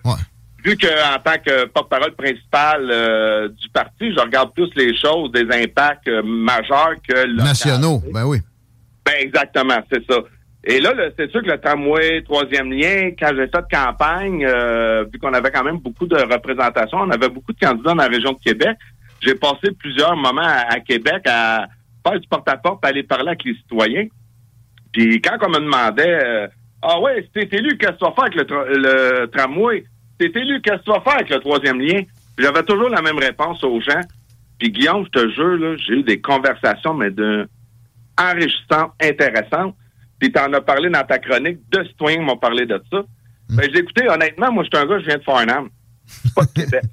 vu 0.63 0.75
que 0.77 1.15
en 1.15 1.19
tant 1.19 1.39
que 1.43 1.65
porte-parole 1.65 2.15
principale 2.15 2.89
euh, 2.91 3.50
du 3.50 3.69
parti, 3.69 4.13
je 4.13 4.19
regarde 4.19 4.53
plus 4.53 4.69
les 4.75 4.96
choses, 4.96 5.31
des 5.31 5.48
impacts 5.51 6.08
euh, 6.08 6.22
majeurs 6.24 6.96
que 7.08 7.25
nationaux. 7.27 8.03
Ben 8.13 8.25
oui. 8.25 8.39
Ben 9.05 9.15
exactement, 9.19 9.79
c'est 9.91 10.03
ça. 10.10 10.17
Et 10.69 10.79
là, 10.79 10.93
c'est 11.17 11.31
sûr 11.31 11.41
que 11.41 11.49
le 11.49 11.59
tramway, 11.59 12.21
troisième 12.21 12.71
lien, 12.71 13.09
quand 13.17 13.31
j'ai 13.35 13.47
fait 13.47 13.65
campagne, 13.71 14.45
euh, 14.45 15.03
vu 15.11 15.17
qu'on 15.17 15.33
avait 15.33 15.49
quand 15.49 15.63
même 15.63 15.79
beaucoup 15.79 16.05
de 16.05 16.15
représentation, 16.15 16.99
on 16.99 17.09
avait 17.09 17.27
beaucoup 17.27 17.53
de 17.53 17.59
candidats 17.59 17.89
dans 17.89 18.03
la 18.03 18.07
région 18.07 18.33
de 18.33 18.38
Québec. 18.38 18.77
J'ai 19.19 19.33
passé 19.33 19.71
plusieurs 19.79 20.15
moments 20.15 20.43
à, 20.43 20.79
Québec 20.81 21.23
à 21.25 21.65
faire 22.05 22.19
du 22.19 22.27
porte-à-porte, 22.27 22.85
aller 22.85 23.01
parler 23.01 23.29
avec 23.29 23.45
les 23.45 23.55
citoyens. 23.55 24.05
Puis 24.91 25.19
quand 25.23 25.38
on 25.41 25.49
me 25.49 25.59
demandait 25.59 26.23
euh, 26.23 26.47
Ah 26.83 26.99
ouais, 26.99 27.23
si 27.23 27.47
t'es 27.47 27.57
élu, 27.57 27.75
qu'est-ce 27.75 27.93
que 27.93 27.97
tu 27.97 28.05
vas 28.05 28.11
faire 28.11 28.25
avec 28.25 28.35
le, 28.35 29.25
tramway? 29.25 29.85
Si 30.21 30.31
t'es 30.31 30.39
élu, 30.39 30.61
qu'est-ce 30.61 30.77
que 30.77 30.83
tu 30.83 30.91
vas 30.91 31.01
faire 31.01 31.15
avec 31.15 31.31
le 31.31 31.39
troisième 31.39 31.81
lien? 31.81 32.03
J'avais 32.38 32.63
toujours 32.63 32.89
la 32.89 33.01
même 33.01 33.17
réponse 33.17 33.63
aux 33.63 33.81
gens. 33.81 34.01
Puis 34.59 34.69
Guillaume, 34.69 35.03
je 35.05 35.19
te 35.19 35.29
jure, 35.29 35.77
j'ai 35.79 35.93
eu 35.93 36.03
des 36.03 36.21
conversations, 36.21 36.93
mais 36.93 37.09
de 37.09 37.47
enrichissantes, 38.19 38.93
intéressantes. 39.01 39.73
Puis 40.19 40.31
t'en 40.31 40.51
as 40.53 40.61
parlé 40.61 40.89
dans 40.89 41.03
ta 41.03 41.17
chronique, 41.17 41.59
deux 41.71 41.85
citoyens 41.85 42.21
m'ont 42.21 42.38
parlé 42.38 42.65
de 42.65 42.81
ça. 42.91 42.99
Mm. 43.49 43.55
Ben, 43.55 43.69
j'ai 43.73 43.79
écouté, 43.79 44.09
honnêtement, 44.09 44.51
moi, 44.51 44.63
je 44.63 44.77
suis 44.77 44.85
un 44.85 44.88
gars, 44.88 44.99
je 44.99 45.05
viens 45.05 45.17
de 45.17 45.23
Farnham. 45.23 45.69
C'est 46.05 46.33
pas 46.33 46.41
de 46.45 46.51
Québec. 46.51 46.83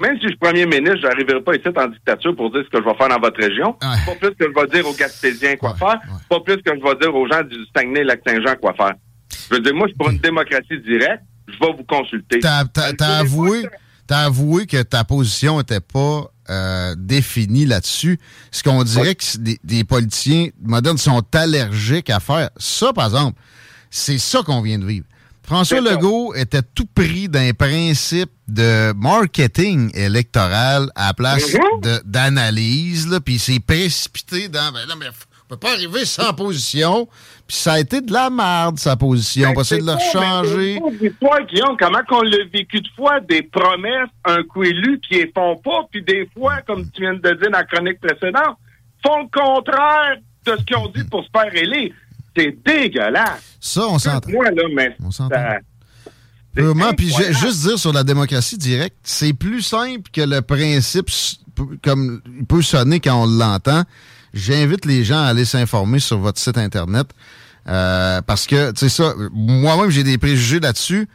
même 0.00 0.16
si 0.16 0.22
je 0.22 0.28
suis 0.28 0.36
premier 0.36 0.66
ministre, 0.66 0.98
je 1.02 1.06
n'arriverai 1.06 1.40
pas 1.40 1.54
ici 1.54 1.68
en 1.74 1.86
dictature 1.88 2.34
pour 2.34 2.50
dire 2.50 2.62
ce 2.64 2.70
que 2.70 2.82
je 2.82 2.88
vais 2.88 2.96
faire 2.96 3.08
dans 3.08 3.20
votre 3.20 3.40
région. 3.40 3.72
Pas 3.74 4.14
plus 4.20 4.34
que 4.34 4.44
je 4.44 4.60
vais 4.60 4.66
dire 4.68 4.86
aux 4.88 4.94
Gaspésiens 4.94 5.56
quoi 5.56 5.74
faire. 5.76 6.00
Pas 6.28 6.40
plus 6.40 6.56
que 6.56 6.72
je 6.74 6.82
vais 6.82 6.94
dire 7.00 7.14
aux 7.14 7.28
gens 7.28 7.42
du 7.42 7.56
Saguenay-Lac-Saint-Jean 7.74 8.56
quoi 8.60 8.74
faire. 8.74 8.94
Je 9.50 9.54
veux 9.56 9.60
dire, 9.60 9.74
moi, 9.74 9.86
je 9.86 9.92
suis 9.92 9.98
pour 9.98 10.10
une 10.10 10.18
démocratie 10.18 10.80
directe. 10.80 11.22
Je 11.46 11.58
vais 11.58 11.72
vous 11.72 11.84
consulter. 11.84 12.40
T'as 12.40 13.18
avoué, 13.18 13.66
as 14.10 14.24
avoué 14.26 14.66
que 14.66 14.82
ta 14.82 15.04
position 15.04 15.58
n'était 15.58 15.80
pas 15.80 16.24
euh, 16.50 16.94
défini 16.96 17.66
là-dessus. 17.66 18.18
Ce 18.50 18.62
qu'on 18.62 18.82
dirait 18.84 19.14
que 19.14 19.24
des, 19.64 19.84
politiciens 19.84 20.48
modernes 20.62 20.98
sont 20.98 21.22
allergiques 21.34 22.10
à 22.10 22.20
faire. 22.20 22.50
Ça, 22.56 22.92
par 22.92 23.06
exemple, 23.06 23.40
c'est 23.90 24.18
ça 24.18 24.42
qu'on 24.42 24.62
vient 24.62 24.78
de 24.78 24.86
vivre. 24.86 25.06
François 25.42 25.80
Legault 25.80 26.34
était 26.34 26.62
tout 26.62 26.86
pris 26.94 27.28
d'un 27.28 27.54
principe 27.54 28.30
de 28.48 28.92
marketing 28.92 29.90
électoral 29.94 30.90
à 30.94 31.06
la 31.06 31.14
place 31.14 31.42
mm-hmm. 31.42 32.02
d'analyse, 32.04 33.08
puis 33.24 33.34
il 33.34 33.40
s'est 33.40 33.60
précipité 33.60 34.48
dans. 34.48 34.72
Ben 34.72 34.86
non, 34.86 34.96
mais 34.98 35.06
peut 35.48 35.56
pas 35.56 35.72
arriver 35.72 36.04
sans 36.04 36.32
position. 36.32 37.08
Puis 37.46 37.56
ça 37.56 37.74
a 37.74 37.78
été 37.80 38.00
de 38.00 38.12
la 38.12 38.28
merde, 38.30 38.78
sa 38.78 38.96
position. 38.96 39.48
Ben, 39.48 39.54
on 39.56 39.62
va 39.62 39.76
de 39.76 39.82
le 39.82 39.98
changer. 40.12 40.80
Toi, 41.20 41.42
Guillaume, 41.42 41.76
comment 41.78 42.02
qu'on 42.06 42.22
l'a 42.22 42.44
vécu 42.52 42.80
de 42.80 42.88
fois, 42.94 43.20
des 43.20 43.42
promesses, 43.42 44.10
un 44.24 44.42
coup 44.42 44.64
élu 44.64 45.00
qui 45.00 45.20
ne 45.20 45.26
font 45.34 45.56
pas, 45.56 45.86
puis 45.90 46.02
des 46.02 46.28
fois, 46.36 46.60
comme 46.66 46.90
tu 46.90 47.00
viens 47.00 47.14
de 47.14 47.20
dire 47.20 47.50
dans 47.50 47.58
la 47.58 47.64
chronique 47.64 48.00
précédente, 48.00 48.56
font 49.02 49.22
le 49.22 49.28
contraire 49.32 50.16
de 50.46 50.56
ce 50.58 50.64
qu'ils 50.64 50.76
ont 50.76 50.92
dit 50.94 51.04
pour 51.04 51.24
se 51.24 51.28
faire 51.34 51.54
élire. 51.54 51.94
C'est 52.36 52.56
dégueulasse. 52.64 53.56
Ça, 53.60 53.88
on 53.88 53.98
s'entend. 53.98 54.30
Moi, 54.30 54.50
là, 54.50 54.62
mais. 54.74 54.96
On 55.02 55.10
s'entend. 55.10 55.36
Vraiment, 56.54 56.92
puis 56.92 57.12
juste 57.30 57.66
dire 57.66 57.78
sur 57.78 57.92
la 57.92 58.02
démocratie 58.02 58.58
directe, 58.58 58.96
c'est 59.02 59.32
plus 59.32 59.62
simple 59.62 60.10
que 60.12 60.22
le 60.22 60.42
principe, 60.42 61.08
comme 61.82 62.20
il 62.38 62.46
peut 62.46 62.62
sonner 62.62 63.00
quand 63.00 63.22
on 63.22 63.26
l'entend. 63.26 63.84
J'invite 64.34 64.84
les 64.84 65.04
gens 65.04 65.22
à 65.22 65.26
aller 65.26 65.44
s'informer 65.44 65.98
sur 65.98 66.18
votre 66.18 66.38
site 66.38 66.58
Internet. 66.58 67.06
Euh, 67.68 68.22
parce 68.22 68.46
que, 68.46 68.72
tu 68.72 68.88
sais 68.88 68.88
ça, 68.88 69.14
moi-même, 69.32 69.90
j'ai 69.90 70.04
des 70.04 70.18
préjugés 70.18 70.60
là-dessus. 70.60 71.08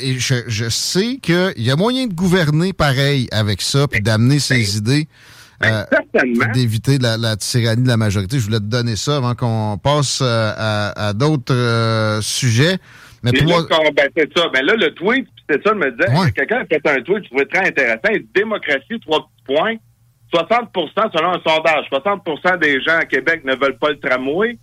Et 0.00 0.18
je, 0.18 0.34
je 0.46 0.68
sais 0.68 1.18
qu'il 1.20 1.52
y 1.58 1.70
a 1.70 1.76
moyen 1.76 2.06
de 2.06 2.14
gouverner 2.14 2.72
pareil 2.72 3.28
avec 3.30 3.60
ça, 3.60 3.86
puis 3.86 4.00
d'amener 4.00 4.38
ses 4.38 4.54
ben, 4.54 4.76
idées. 4.76 5.08
Euh, 5.64 5.84
d'éviter 6.54 6.98
la, 6.98 7.36
tyrannie 7.36 7.84
de 7.84 7.88
la 7.88 7.96
majorité. 7.96 8.38
Je 8.38 8.44
voulais 8.44 8.58
te 8.58 8.64
donner 8.64 8.96
ça 8.96 9.16
avant 9.16 9.34
qu'on 9.34 9.78
passe 9.78 10.20
euh, 10.22 10.52
à, 10.56 11.12
d'autres 11.12 11.54
euh, 11.54 12.20
sujets. 12.20 12.78
Mais 13.22 13.30
toi... 13.32 13.64
ben, 13.68 14.08
c'est 14.16 14.36
ça. 14.36 14.48
Ben 14.52 14.64
là, 14.64 14.74
le 14.74 14.92
tweet, 14.94 15.28
c'est 15.48 15.62
ça, 15.64 15.74
me 15.74 15.90
disait, 15.90 16.32
quelqu'un 16.32 16.62
a 16.62 16.64
fait 16.64 16.80
un 16.84 17.02
tweet, 17.02 17.24
je 17.24 17.28
trouvais 17.28 17.46
très 17.46 17.68
intéressant. 17.68 18.08
Démocratie, 18.34 18.98
trois 19.00 19.30
points. 19.46 19.76
60% 20.32 21.16
selon 21.16 21.34
un 21.34 21.40
sondage, 21.46 21.86
60% 21.90 22.58
des 22.58 22.80
gens 22.80 22.96
à 22.96 23.04
Québec 23.04 23.44
ne 23.44 23.54
veulent 23.54 23.78
pas 23.78 23.90
le 23.90 24.00
tramway 24.00 24.58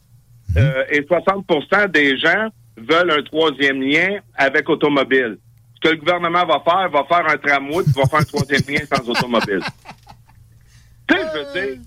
mhm. 0.55 0.83
et 0.89 1.01
60% 1.01 1.91
des 1.91 2.17
gens 2.17 2.49
veulent 2.77 3.11
un 3.11 3.23
troisième 3.23 3.81
lien 3.81 4.19
avec 4.35 4.69
automobile. 4.69 5.37
Ce 5.75 5.89
que 5.89 5.93
le 5.93 5.99
gouvernement 5.99 6.45
va 6.45 6.61
faire, 6.65 6.89
va 6.89 7.03
faire 7.05 7.27
un 7.29 7.37
tramway 7.37 7.83
puis 7.83 7.93
va 7.95 8.05
faire 8.05 8.19
un 8.19 8.23
troisième 8.23 8.61
lien 8.67 8.85
sans 8.85 9.07
automobile. 9.09 9.61
Tu 11.07 11.15
sais, 11.15 11.21
je 11.33 11.37
veux 11.37 11.67
dire. 11.67 11.81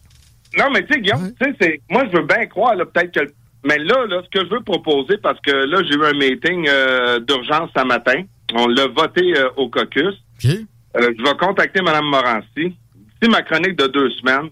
Non, 0.59 0.71
mais 0.73 0.85
tu 0.85 0.93
sais, 0.93 1.01
Guillaume, 1.01 1.33
tu 1.41 1.45
sais, 1.45 1.57
c'est. 1.61 1.81
Moi, 1.91 2.05
je 2.11 2.17
veux 2.17 2.27
bien 2.27 2.47
croire, 2.47 2.75
là, 2.75 2.85
peut-être 2.85 3.13
que. 3.13 3.33
Mais 3.65 3.79
là, 3.79 4.07
là, 4.07 4.23
ce 4.25 4.29
que 4.29 4.45
je 4.45 4.51
veux 4.51 4.61
proposer, 4.61 5.19
parce 5.19 5.41
que 5.41 5.51
là, 5.51 5.83
j'ai 5.85 5.95
eu 5.95 6.05
un 6.05 6.15
meeting 6.15 6.67
euh, 6.69 7.21
d'urgence 7.21 7.71
ce 7.77 7.85
matin. 7.85 8.23
On 8.55 8.67
l'a 8.67 8.89
voté 8.89 9.23
euh, 9.37 9.49
au 9.57 9.69
caucus. 9.69 10.15
Euh, 10.45 10.61
je 10.95 11.23
vais 11.23 11.37
contacter 11.39 11.81
Mme 11.81 12.07
Morancy. 12.07 12.77
C'est 13.23 13.29
ma 13.29 13.43
chronique 13.43 13.77
de 13.77 13.87
deux 13.87 14.11
semaines. 14.11 14.51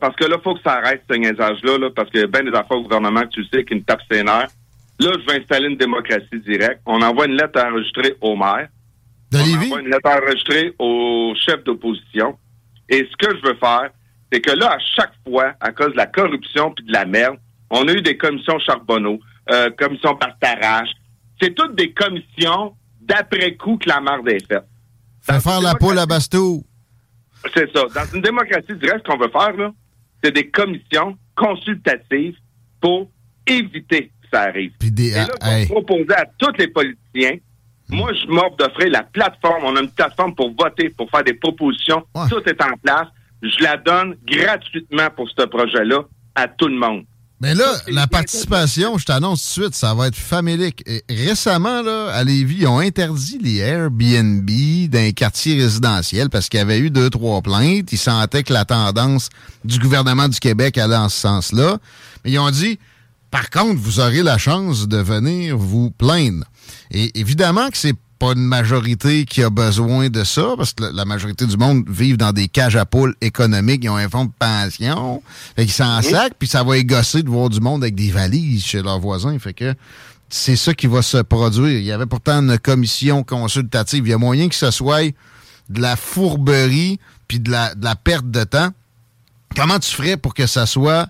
parce 0.00 0.14
que 0.14 0.24
là, 0.24 0.36
il 0.38 0.42
faut 0.44 0.54
que 0.54 0.62
ça 0.64 0.74
arrête, 0.74 1.02
ce 1.10 1.16
niaisage-là, 1.16 1.78
là, 1.78 1.90
parce 1.90 2.08
a 2.14 2.26
bien 2.28 2.44
des 2.44 2.56
affaires 2.56 2.76
au 2.76 2.82
gouvernement 2.82 3.22
que 3.22 3.30
tu 3.30 3.44
sais 3.52 3.64
qui 3.64 3.74
nous 3.74 3.82
tapent 3.82 4.02
ses 4.08 4.22
nerfs. 4.22 4.48
Là, 4.98 5.10
je 5.12 5.26
vais 5.26 5.42
installer 5.42 5.68
une 5.68 5.76
démocratie 5.76 6.40
directe. 6.46 6.80
On 6.86 7.02
envoie 7.02 7.26
une 7.26 7.36
lettre 7.36 7.60
enregistrée 7.62 8.14
au 8.20 8.36
maire. 8.36 8.68
De 9.32 9.38
on 9.38 9.64
envoie 9.64 9.80
une 9.80 9.90
lettre 9.90 10.08
enregistrée 10.08 10.74
au 10.78 11.34
chef 11.44 11.64
d'opposition. 11.64 12.38
Et 12.88 13.06
ce 13.10 13.26
que 13.26 13.36
je 13.36 13.42
veux 13.48 13.56
faire, 13.56 13.90
c'est 14.32 14.40
que 14.40 14.52
là, 14.52 14.72
à 14.72 14.78
chaque 14.78 15.12
fois, 15.26 15.52
à 15.60 15.72
cause 15.72 15.92
de 15.92 15.96
la 15.96 16.06
corruption 16.06 16.72
puis 16.72 16.84
de 16.84 16.92
la 16.92 17.04
merde, 17.04 17.36
on 17.70 17.86
a 17.88 17.92
eu 17.92 18.00
des 18.00 18.16
commissions 18.16 18.58
Charbonneau, 18.60 19.18
euh, 19.50 19.70
commissions 19.76 20.14
Bartarache. 20.14 20.90
C'est 21.40 21.54
toutes 21.54 21.74
des 21.76 21.92
commissions 21.92 22.74
d'après-coup 23.00 23.78
que 23.78 23.88
la 23.88 24.00
merde 24.00 24.28
est 24.28 24.46
faite. 24.46 24.64
Faire 25.20 25.42
faire 25.42 25.60
la 25.60 25.74
poule 25.74 25.98
à 25.98 26.06
Bastou. 26.06 26.64
C'est 27.54 27.70
ça. 27.74 27.84
Dans 27.94 28.14
une 28.14 28.22
démocratie 28.22 28.74
directe, 28.74 29.06
ce 29.06 29.12
qu'on 29.12 29.18
veut 29.18 29.30
faire, 29.30 29.56
là, 29.56 29.72
c'est 30.22 30.32
des 30.32 30.48
commissions 30.48 31.16
consultatives 31.34 32.36
pour 32.80 33.10
éviter 33.46 34.06
que 34.06 34.28
ça 34.32 34.42
arrive. 34.42 34.72
Puis 34.78 34.90
des, 34.90 35.10
Et 35.10 35.14
là, 35.14 35.28
on 35.42 35.66
proposer 35.66 36.14
à 36.14 36.24
tous 36.38 36.52
les 36.58 36.68
politiciens 36.68 37.38
moi, 37.88 38.10
je 38.12 38.26
m'offre 38.26 38.56
d'offrir 38.56 38.90
la 38.90 39.02
plateforme. 39.04 39.64
On 39.64 39.76
a 39.76 39.80
une 39.80 39.90
plateforme 39.90 40.34
pour 40.34 40.52
voter, 40.58 40.90
pour 40.90 41.08
faire 41.10 41.22
des 41.22 41.34
propositions. 41.34 42.04
Tout 42.28 42.42
est 42.46 42.62
en 42.62 42.76
place. 42.82 43.08
Je 43.42 43.62
la 43.62 43.76
donne 43.76 44.16
gratuitement 44.24 45.08
pour 45.14 45.28
ce 45.30 45.44
projet-là 45.44 46.02
à 46.34 46.48
tout 46.48 46.68
le 46.68 46.76
monde. 46.76 47.04
Mais 47.40 47.54
là, 47.54 47.70
la 47.88 48.06
participation, 48.06 48.96
je 48.96 49.04
t'annonce 49.04 49.42
tout 49.42 49.60
de 49.60 49.64
suite, 49.64 49.74
ça 49.74 49.92
va 49.92 50.06
être 50.06 50.16
famélique. 50.16 50.82
récemment, 51.10 51.82
là, 51.82 52.08
à 52.14 52.24
Lévis, 52.24 52.60
ils 52.60 52.66
ont 52.66 52.78
interdit 52.78 53.38
les 53.42 53.56
Airbnb 53.56 54.48
d'un 54.88 55.12
quartier 55.12 55.60
résidentiel 55.62 56.30
parce 56.30 56.48
qu'il 56.48 56.58
y 56.58 56.62
avait 56.62 56.78
eu 56.78 56.90
deux, 56.90 57.10
trois 57.10 57.42
plaintes. 57.42 57.92
Ils 57.92 57.98
sentaient 57.98 58.42
que 58.42 58.54
la 58.54 58.64
tendance 58.64 59.28
du 59.64 59.78
gouvernement 59.78 60.28
du 60.28 60.40
Québec 60.40 60.78
allait 60.78 60.96
en 60.96 61.10
ce 61.10 61.20
sens-là. 61.20 61.78
Mais 62.24 62.32
ils 62.32 62.38
ont 62.38 62.50
dit, 62.50 62.78
par 63.30 63.50
contre, 63.50 63.80
vous 63.82 64.00
aurez 64.00 64.22
la 64.22 64.38
chance 64.38 64.88
de 64.88 64.96
venir 64.96 65.58
vous 65.58 65.90
plaindre. 65.90 66.46
Et 66.90 67.18
évidemment 67.20 67.68
que 67.68 67.76
c'est 67.76 67.94
pas 68.18 68.32
une 68.32 68.44
majorité 68.44 69.24
qui 69.24 69.42
a 69.42 69.50
besoin 69.50 70.08
de 70.08 70.24
ça, 70.24 70.54
parce 70.56 70.72
que 70.72 70.84
la 70.84 71.04
majorité 71.04 71.46
du 71.46 71.56
monde 71.56 71.84
vivent 71.88 72.16
dans 72.16 72.32
des 72.32 72.48
cages 72.48 72.76
à 72.76 72.86
poules 72.86 73.14
économiques, 73.20 73.84
ils 73.84 73.90
ont 73.90 73.96
un 73.96 74.08
fonds 74.08 74.24
de 74.24 74.32
pension, 74.38 75.22
fait 75.54 75.64
qu'ils 75.64 75.74
s'en 75.74 76.00
sac, 76.02 76.34
puis 76.38 76.48
ça 76.48 76.62
va 76.62 76.78
égosser 76.78 77.22
de 77.22 77.28
voir 77.28 77.48
du 77.48 77.60
monde 77.60 77.82
avec 77.82 77.94
des 77.94 78.10
valises 78.10 78.64
chez 78.64 78.82
leurs 78.82 79.00
voisins, 79.00 79.38
fait 79.38 79.54
que 79.54 79.74
c'est 80.28 80.56
ça 80.56 80.74
qui 80.74 80.86
va 80.86 81.02
se 81.02 81.18
produire. 81.18 81.78
Il 81.78 81.84
y 81.84 81.92
avait 81.92 82.06
pourtant 82.06 82.40
une 82.42 82.58
commission 82.58 83.22
consultative. 83.22 84.06
Il 84.06 84.10
y 84.10 84.12
a 84.12 84.18
moyen 84.18 84.48
que 84.48 84.56
ce 84.56 84.70
soit 84.70 85.14
de 85.68 85.80
la 85.80 85.96
fourberie 85.96 86.98
puis 87.28 87.40
de 87.40 87.50
la, 87.50 87.74
de 87.74 87.84
la 87.84 87.94
perte 87.94 88.30
de 88.30 88.44
temps. 88.44 88.70
Comment 89.54 89.78
tu 89.78 89.90
ferais 89.90 90.16
pour 90.16 90.34
que 90.34 90.46
ça 90.46 90.66
soit 90.66 91.08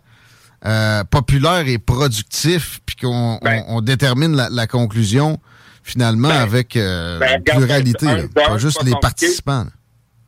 euh, 0.64 1.04
populaire 1.04 1.68
et 1.68 1.78
productif, 1.78 2.80
puis 2.86 2.96
qu'on 2.96 3.38
ben. 3.42 3.62
on, 3.68 3.80
détermine 3.80 4.34
la, 4.34 4.66
conclusion 4.66 5.38
finalement 5.86 6.28
ben, 6.28 6.34
avec 6.34 6.76
euh, 6.76 7.18
ben, 7.18 7.42
pluralité, 7.42 8.06
pas 8.34 8.58
juste 8.58 8.82
les 8.84 8.92
participants. 9.00 9.66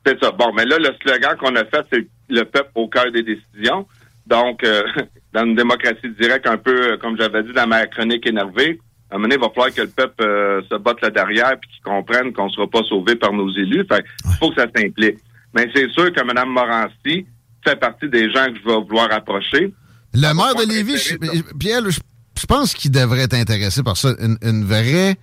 C'est 0.06 0.18
ça. 0.22 0.30
Bon, 0.30 0.52
mais 0.54 0.64
là, 0.64 0.78
le 0.78 0.90
slogan 1.02 1.36
qu'on 1.36 1.54
a 1.56 1.64
fait, 1.64 1.84
c'est 1.92 2.06
le 2.28 2.44
peuple 2.44 2.70
au 2.74 2.88
cœur 2.88 3.10
des 3.12 3.22
décisions. 3.22 3.86
Donc, 4.26 4.64
euh, 4.64 4.82
dans 5.34 5.44
une 5.44 5.54
démocratie 5.54 6.10
directe, 6.18 6.46
un 6.46 6.56
peu 6.56 6.96
comme 6.98 7.16
j'avais 7.18 7.42
dit 7.42 7.52
dans 7.52 7.66
ma 7.66 7.86
chronique 7.86 8.26
énervée, 8.26 8.78
à 9.10 9.14
un 9.14 9.18
moment 9.18 9.28
donné, 9.28 9.36
il 9.36 9.40
va 9.40 9.48
falloir 9.48 9.74
que 9.74 9.80
le 9.82 9.88
peuple 9.88 10.22
se 10.70 10.76
batte 10.76 11.00
là 11.00 11.10
derrière 11.10 11.58
puis 11.60 11.70
qu'il 11.70 11.82
comprenne 11.82 12.32
qu'on 12.32 12.46
ne 12.46 12.50
sera 12.50 12.66
pas 12.66 12.82
sauvé 12.84 13.16
par 13.16 13.32
nos 13.32 13.50
élus. 13.50 13.84
Fait 13.90 14.04
il 14.24 14.36
faut 14.38 14.50
que 14.50 14.60
ça 14.60 14.66
s'implique. 14.74 15.18
Mais 15.54 15.68
c'est 15.74 15.88
sûr 15.90 16.12
que 16.12 16.22
Mme 16.22 16.50
Morancy 16.50 17.26
fait 17.64 17.76
partie 17.76 18.08
des 18.08 18.30
gens 18.30 18.46
que 18.46 18.58
je 18.58 18.64
vais 18.64 18.80
vouloir 18.80 19.10
approcher. 19.12 19.72
Le 20.14 20.34
maire 20.34 20.54
de 20.54 20.68
Lévis, 20.68 21.16
Pierre, 21.58 21.82
je, 21.88 22.46
pense 22.46 22.74
qu'il 22.74 22.90
devrait 22.90 23.22
être 23.22 23.34
intéressé 23.34 23.82
par 23.82 23.96
ça. 23.96 24.14
Une, 24.18 24.64
vraie, 24.64 25.16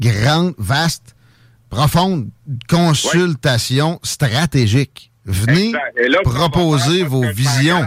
grande, 0.00 0.54
vaste, 0.58 1.14
profonde 1.68 2.30
consultation 2.68 4.00
stratégique. 4.02 5.12
Venez 5.24 5.72
proposer 6.24 7.04
vos 7.04 7.28
visions. 7.30 7.86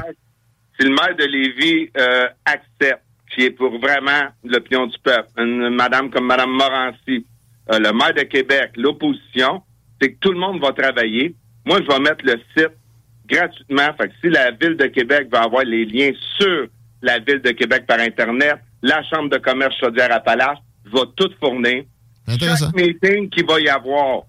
Si 0.80 0.86
le 0.86 0.90
maire 0.90 1.16
de 1.18 1.26
Lévis 1.26 1.90
euh, 1.98 2.28
accepte, 2.46 3.04
qui 3.34 3.46
est 3.46 3.52
pour 3.52 3.80
vraiment 3.80 4.28
l'opinion 4.44 4.88
du 4.88 4.98
peuple, 5.00 5.30
une 5.38 5.70
madame 5.70 6.10
comme 6.10 6.28
Mme 6.28 6.52
Morancy, 6.52 7.26
euh, 7.72 7.80
le 7.80 7.92
maire 7.94 8.14
de 8.14 8.24
Québec, 8.24 8.72
l'opposition, 8.76 9.64
c'est 10.00 10.14
que 10.14 10.18
tout 10.20 10.32
le 10.32 10.40
monde 10.40 10.62
va 10.62 10.72
travailler. 10.72 11.36
Moi, 11.66 11.80
je 11.82 11.88
vais 11.88 12.00
mettre 12.00 12.26
le 12.26 12.40
site 12.56 12.74
gratuitement. 13.28 13.94
Fait 13.98 14.10
que 14.10 14.14
si 14.22 14.30
la 14.30 14.52
Ville 14.52 14.76
de 14.78 14.88
Québec 14.88 15.28
va 15.32 15.44
avoir 15.44 15.64
les 15.64 15.86
liens 15.86 16.12
sur 16.38 16.68
la 17.02 17.20
Ville 17.20 17.42
de 17.42 17.52
Québec 17.52 17.86
par 17.88 18.00
Internet, 18.00 18.58
la 18.82 19.04
Chambre 19.04 19.30
de 19.30 19.38
commerce 19.38 19.76
Chaudière-Appalaches 19.80 20.60
va 20.92 21.02
tout 21.16 21.30
fournir. 21.40 21.84
Chaque 22.28 22.76
meeting 22.76 23.30
qu'il 23.30 23.46
va 23.46 23.60
y 23.60 23.70
avoir 23.70 24.24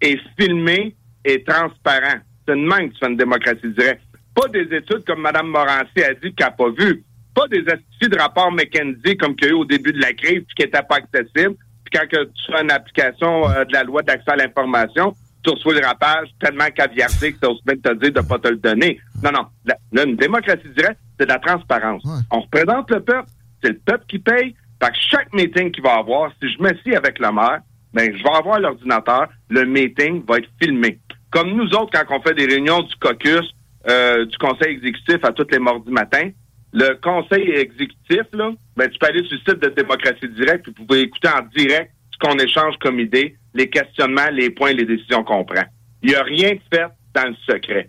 est 0.00 0.18
filmé 0.38 0.94
et 1.24 1.42
transparent. 1.44 2.18
C'est 2.46 2.54
une 2.54 2.66
même 2.66 2.88
que 2.88 2.94
tu 2.94 2.98
fais 3.00 3.10
une 3.10 3.16
démocratie 3.16 3.72
directe. 3.76 4.02
Pas 4.34 4.48
des 4.48 4.76
études 4.76 5.04
comme 5.06 5.20
Mme 5.20 5.48
Morancy 5.48 6.02
a 6.02 6.14
dit 6.14 6.32
qu'elle 6.34 6.46
n'a 6.46 6.50
pas 6.50 6.70
vu. 6.70 7.04
Pas 7.34 7.46
des 7.48 7.64
astuces 7.68 8.08
de 8.08 8.18
rapport 8.18 8.50
McKenzie 8.52 9.16
comme 9.16 9.34
qu'il 9.36 9.48
y 9.48 9.50
a 9.50 9.52
eu 9.54 9.56
au 9.56 9.64
début 9.64 9.92
de 9.92 10.00
la 10.00 10.12
crise 10.12 10.42
puis 10.46 10.54
qui 10.56 10.62
n'étaient 10.62 10.82
pas 10.82 10.96
accessibles. 10.96 11.56
Puis 11.84 11.98
quand 11.98 12.06
tu 12.08 12.52
fais 12.52 12.62
une 12.62 12.70
application 12.70 13.48
euh, 13.48 13.64
de 13.64 13.72
la 13.72 13.84
loi 13.84 14.02
d'accès 14.02 14.30
à 14.30 14.36
l'information, 14.36 15.14
tu 15.42 15.50
reçois 15.50 15.74
le 15.74 15.84
rapage 15.84 16.28
tellement 16.40 16.68
caviardé 16.74 17.32
que 17.32 17.46
tu 17.46 17.52
même 17.66 17.80
te 17.80 17.92
dire 17.94 18.12
de 18.12 18.20
ne 18.20 18.26
pas 18.26 18.38
te 18.38 18.48
le 18.48 18.56
donner. 18.56 19.00
Non, 19.22 19.32
non. 19.32 19.46
La, 19.64 20.04
une 20.04 20.16
démocratie 20.16 20.68
directe, 20.76 21.00
c'est 21.18 21.26
de 21.26 21.32
la 21.32 21.38
transparence. 21.38 22.02
On 22.30 22.40
représente 22.40 22.90
le 22.90 23.00
peuple, 23.00 23.28
c'est 23.62 23.70
le 23.70 23.78
peuple 23.78 24.04
qui 24.08 24.18
paye. 24.18 24.54
Fait 24.82 24.90
que 24.90 24.98
chaque 25.10 25.32
meeting 25.32 25.70
qu'il 25.70 25.84
va 25.84 25.98
avoir, 25.98 26.32
si 26.42 26.52
je 26.52 26.60
m'assieds 26.60 26.96
avec 26.96 27.20
le 27.20 27.30
maire, 27.30 27.60
ben, 27.92 28.12
je 28.16 28.22
vais 28.22 28.36
avoir 28.36 28.58
l'ordinateur, 28.58 29.28
le 29.48 29.64
meeting 29.64 30.24
va 30.26 30.38
être 30.38 30.48
filmé. 30.60 30.98
Comme 31.30 31.52
nous 31.52 31.68
autres, 31.74 31.90
quand 31.92 32.16
on 32.16 32.20
fait 32.20 32.34
des 32.34 32.46
réunions 32.46 32.82
du 32.82 32.94
caucus, 32.96 33.54
euh, 33.88 34.24
du 34.24 34.36
conseil 34.38 34.74
exécutif 34.74 35.24
à 35.24 35.32
tous 35.32 35.46
les 35.52 35.60
mardis 35.60 35.90
matin, 35.90 36.30
le 36.72 36.94
conseil 36.94 37.50
exécutif, 37.50 38.22
là, 38.32 38.50
ben, 38.76 38.90
tu 38.90 38.98
peux 38.98 39.06
aller 39.06 39.22
sur 39.24 39.38
le 39.44 39.52
site 39.52 39.62
de 39.62 39.68
Démocratie 39.68 40.28
Directe, 40.28 40.64
puis 40.64 40.74
vous 40.76 40.86
pouvez 40.86 41.02
écouter 41.02 41.28
en 41.28 41.42
direct 41.56 41.92
ce 42.10 42.18
qu'on 42.18 42.38
échange 42.38 42.74
comme 42.80 42.98
idée, 42.98 43.36
les 43.54 43.70
questionnements, 43.70 44.30
les 44.32 44.50
points, 44.50 44.72
les 44.72 44.84
décisions 44.84 45.22
qu'on 45.22 45.44
prend. 45.44 45.64
Il 46.02 46.10
n'y 46.10 46.16
a 46.16 46.24
rien 46.24 46.54
de 46.54 46.60
fait 46.74 46.88
dans 47.14 47.28
le 47.28 47.36
secret. 47.46 47.88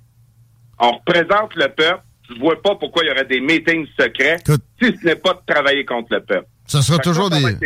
On 0.80 0.92
représente 0.92 1.56
le 1.56 1.70
peuple. 1.70 2.04
Je 2.30 2.36
ne 2.36 2.40
vois 2.40 2.62
pas 2.62 2.76
pourquoi 2.76 3.04
il 3.04 3.08
y 3.08 3.12
aurait 3.12 3.26
des 3.26 3.42
meetings 3.42 3.88
secrets 4.00 4.38
si 4.82 4.96
ce 4.98 5.06
n'est 5.06 5.16
pas 5.16 5.34
de 5.34 5.54
travailler 5.54 5.86
contre 5.86 6.14
le 6.14 6.22
peuple. 6.22 6.48
Ça 6.66 6.82
sera 6.82 6.98
toujours 6.98 7.30
des, 7.30 7.58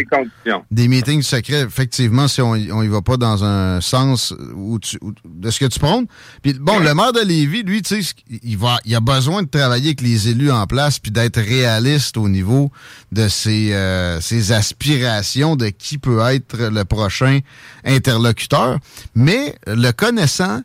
des 0.71 0.87
meetings 0.87 1.21
secrets, 1.21 1.61
effectivement, 1.61 2.27
si 2.27 2.41
on 2.41 2.55
y 2.55 2.87
va 2.87 3.01
pas 3.01 3.15
dans 3.15 3.43
un 3.43 3.79
sens 3.79 4.33
où 4.55 4.79
de 4.79 5.49
ce 5.51 5.59
que 5.59 5.65
tu 5.65 5.79
prônes. 5.79 6.07
Puis 6.41 6.53
bon, 6.53 6.79
le 6.79 6.93
maire 6.95 7.13
de 7.13 7.19
Lévis, 7.19 7.61
lui, 7.61 7.83
tu 7.83 8.01
sais, 8.01 8.13
il, 8.43 8.57
va, 8.57 8.77
il 8.85 8.95
a 8.95 8.99
besoin 8.99 9.43
de 9.43 9.47
travailler 9.47 9.89
avec 9.89 10.01
les 10.01 10.29
élus 10.29 10.51
en 10.51 10.65
place 10.65 10.97
puis 10.97 11.11
d'être 11.11 11.39
réaliste 11.39 12.17
au 12.17 12.27
niveau 12.27 12.71
de 13.11 13.27
ses, 13.27 13.73
euh, 13.73 14.19
ses 14.19 14.51
aspirations 14.51 15.55
de 15.55 15.67
qui 15.67 15.99
peut 15.99 16.19
être 16.31 16.57
le 16.57 16.83
prochain 16.83 17.39
interlocuteur. 17.85 18.79
Mais 19.13 19.55
le 19.67 19.91
connaissant, 19.91 20.61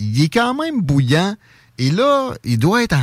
il 0.00 0.22
est 0.22 0.32
quand 0.32 0.54
même 0.54 0.80
bouillant. 0.80 1.36
Et 1.78 1.90
là, 1.90 2.32
il 2.44 2.58
doit 2.58 2.82
être 2.82 2.94
en 2.94 3.02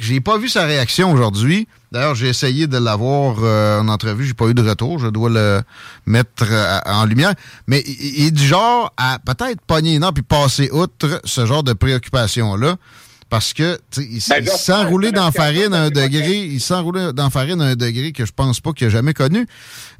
j'ai 0.00 0.20
pas 0.20 0.38
vu 0.38 0.48
sa 0.48 0.64
réaction 0.64 1.12
aujourd'hui. 1.12 1.68
D'ailleurs, 1.96 2.14
j'ai 2.14 2.28
essayé 2.28 2.66
de 2.66 2.76
l'avoir 2.76 3.36
euh, 3.42 3.80
en 3.80 3.88
entrevue, 3.88 4.26
j'ai 4.26 4.34
pas 4.34 4.48
eu 4.48 4.52
de 4.52 4.60
retour. 4.60 4.98
Je 4.98 5.06
dois 5.06 5.30
le 5.30 5.62
mettre 6.04 6.44
euh, 6.50 6.78
en 6.84 7.06
lumière. 7.06 7.32
Mais 7.66 7.82
il, 7.86 8.26
est 8.26 8.30
du 8.30 8.44
genre 8.44 8.92
à 8.98 9.18
peut-être 9.18 9.62
pogner 9.62 9.98
non 9.98 10.12
puis 10.12 10.22
passer 10.22 10.68
outre 10.72 11.22
ce 11.24 11.46
genre 11.46 11.62
de 11.62 11.72
préoccupation-là. 11.72 12.76
Parce 13.30 13.54
que 13.54 13.78
il, 13.96 14.20
ben, 14.28 14.46
s'enrouler 14.46 15.10
dans 15.10 15.32
farine 15.32 15.72
à 15.72 15.84
un 15.84 15.88
degré, 15.88 16.36
il 16.36 16.60
s'enrouler 16.60 17.14
dans 17.14 17.30
farine 17.30 17.62
à 17.62 17.68
un 17.68 17.76
degré 17.76 18.12
que 18.12 18.26
je 18.26 18.32
pense 18.32 18.60
pas 18.60 18.74
qu'il 18.74 18.88
a 18.88 18.90
jamais 18.90 19.14
connu. 19.14 19.46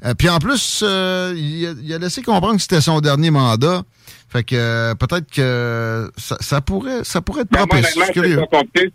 Euh, 0.05 0.13
puis 0.13 0.29
en 0.29 0.37
plus, 0.37 0.83
il 0.83 1.93
a, 1.93 1.97
laissé 1.97 2.21
comprendre 2.21 2.57
que 2.57 2.61
c'était 2.61 2.79
son 2.79 3.01
dernier 3.01 3.31
mandat. 3.31 3.81
Fait 4.29 4.43
que 4.43 4.55
euh, 4.55 4.93
peut-être 4.93 5.31
que 5.31 6.11
ça, 6.17 6.61
pourrait 6.61 7.03
ça 7.03 7.21
pourrait 7.21 7.41
être 7.41 7.49
propice. 7.49 7.95
Moi, 7.95 8.05
je 8.05 8.11
te 8.11 8.19
dis 8.19 8.35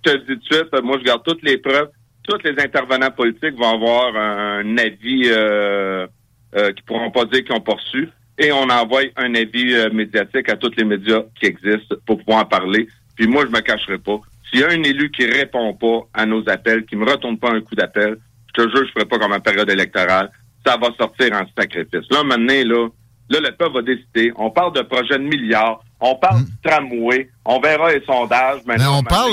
tout 0.00 0.34
de 0.36 0.44
suite, 0.44 0.84
moi 0.84 0.98
je 1.00 1.04
garde 1.04 1.22
toutes 1.24 1.42
les 1.42 1.58
preuves. 1.58 1.88
Tous 2.24 2.38
les 2.44 2.62
intervenants 2.62 3.10
politiques 3.10 3.56
vont 3.56 3.74
avoir 3.74 4.14
un, 4.16 4.78
avis 4.78 5.24
euh, 5.26 6.06
euh, 6.56 6.72
qui 6.72 6.82
pourront 6.82 7.10
pas 7.10 7.24
dire 7.24 7.44
qu'ils 7.44 7.54
ont 7.54 7.60
poursu. 7.60 8.08
Et 8.38 8.52
on 8.52 8.68
envoie 8.68 9.02
un 9.16 9.34
avis 9.34 9.74
euh, 9.74 9.90
médiatique 9.92 10.48
à 10.48 10.56
tous 10.56 10.72
les 10.76 10.84
médias 10.84 11.22
qui 11.38 11.46
existent 11.46 11.96
pour 12.06 12.18
pouvoir 12.18 12.42
en 12.42 12.46
parler. 12.46 12.88
Puis 13.16 13.26
moi, 13.26 13.44
je 13.46 13.50
me 13.50 13.60
cacherai 13.60 13.98
pas. 13.98 14.20
S'il 14.48 14.60
y 14.60 14.64
a 14.64 14.68
un 14.68 14.82
élu 14.82 15.10
qui 15.10 15.26
répond 15.26 15.74
pas 15.74 16.00
à 16.14 16.26
nos 16.26 16.48
appels, 16.48 16.84
qui 16.86 16.96
me 16.96 17.04
retourne 17.04 17.38
pas 17.38 17.50
un 17.50 17.60
coup 17.60 17.74
d'appel, 17.74 18.16
je 18.48 18.62
te 18.62 18.68
jure, 18.68 18.86
je 18.86 18.92
ferai 18.92 19.04
pas 19.04 19.18
comme 19.18 19.32
en 19.32 19.40
période 19.40 19.68
électorale. 19.70 20.30
Ça 20.64 20.76
va 20.76 20.88
sortir 20.98 21.32
en 21.32 21.44
sacrifice. 21.56 22.08
Là, 22.10 22.22
maintenant, 22.22 22.54
là, 22.64 22.88
Là, 23.32 23.40
le 23.40 23.56
peuple 23.56 23.74
va 23.76 23.82
décider. 23.82 24.32
On 24.36 24.50
parle 24.50 24.74
de 24.74 24.82
projets 24.82 25.18
de 25.18 25.24
milliards. 25.24 25.82
On 26.00 26.16
parle 26.16 26.40
mm. 26.40 26.44
du 26.44 26.52
tramway. 26.62 27.30
On 27.46 27.60
verra 27.60 27.92
les 27.92 28.04
sondages. 28.04 28.60
Mais 28.66 28.76
on 28.86 29.02
parle. 29.02 29.32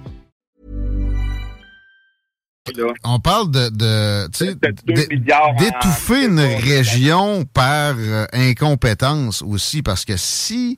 On 3.03 3.19
parle 3.19 3.49
de, 3.49 3.69
de 3.69 4.27
d'étouffer 5.57 6.25
une 6.27 6.39
région 6.39 7.43
par 7.45 7.95
euh, 7.97 8.25
incompétence 8.33 9.41
aussi, 9.41 9.81
parce 9.81 10.05
que 10.05 10.15
si 10.15 10.77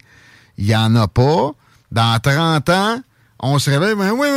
il 0.57 0.65
n'y 0.65 0.75
en 0.75 0.95
a 0.95 1.07
pas, 1.07 1.51
dans 1.91 2.19
30 2.19 2.69
ans, 2.69 3.01
on 3.39 3.59
se 3.59 3.69
réveille, 3.69 3.95
mais 3.97 4.11
oui, 4.11 4.27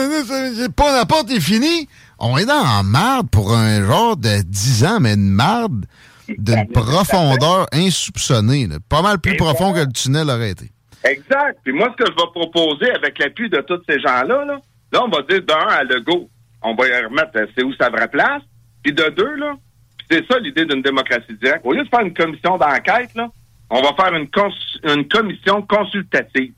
mais 0.58 0.68
pas 0.70 0.92
la 0.92 1.06
porte 1.06 1.30
est 1.30 1.40
finie 1.40 1.88
on 2.18 2.38
est 2.38 2.46
dans 2.46 2.62
la 2.62 2.82
marde 2.82 3.28
pour 3.30 3.54
un 3.54 3.84
genre 3.84 4.16
de 4.16 4.42
10 4.42 4.84
ans, 4.84 5.00
mais 5.00 5.14
une 5.14 5.30
marde 5.30 5.84
d'une 6.28 6.66
profondeur 6.72 7.66
insoupçonnée. 7.72 8.68
Pas 8.88 9.02
mal 9.02 9.18
plus 9.18 9.36
profond 9.36 9.72
que 9.72 9.80
le 9.80 9.92
tunnel 9.92 10.30
aurait 10.30 10.50
été. 10.50 10.70
Exact. 11.04 11.58
Puis 11.62 11.72
moi, 11.72 11.92
ce 11.92 12.04
que 12.04 12.10
je 12.10 12.16
vais 12.16 12.30
proposer 12.34 12.90
avec 12.92 13.18
l'appui 13.18 13.48
de 13.48 13.60
tous 13.60 13.80
ces 13.88 14.00
gens-là, 14.00 14.44
là, 14.44 15.04
on 15.04 15.08
va 15.08 15.22
dire 15.22 15.42
d'un 15.42 15.68
à 15.68 15.84
Legault, 15.84 16.28
on 16.66 16.74
va 16.74 16.88
y 16.88 17.04
remettre 17.04 17.30
euh, 17.36 17.46
c'est 17.56 17.64
où 17.64 17.72
sa 17.74 17.90
vraie 17.90 18.08
place. 18.08 18.42
Puis 18.82 18.92
de 18.92 19.08
deux, 19.10 19.34
là, 19.36 19.54
c'est 20.10 20.26
ça 20.30 20.38
l'idée 20.38 20.64
d'une 20.64 20.82
démocratie 20.82 21.34
directe. 21.40 21.64
Au 21.64 21.72
lieu 21.72 21.84
de 21.84 21.88
faire 21.88 22.00
une 22.00 22.14
commission 22.14 22.58
d'enquête, 22.58 23.14
là, 23.14 23.28
on 23.70 23.80
va 23.82 23.94
faire 23.94 24.14
une, 24.14 24.28
une 24.84 25.08
commission 25.08 25.62
consultative. 25.62 26.52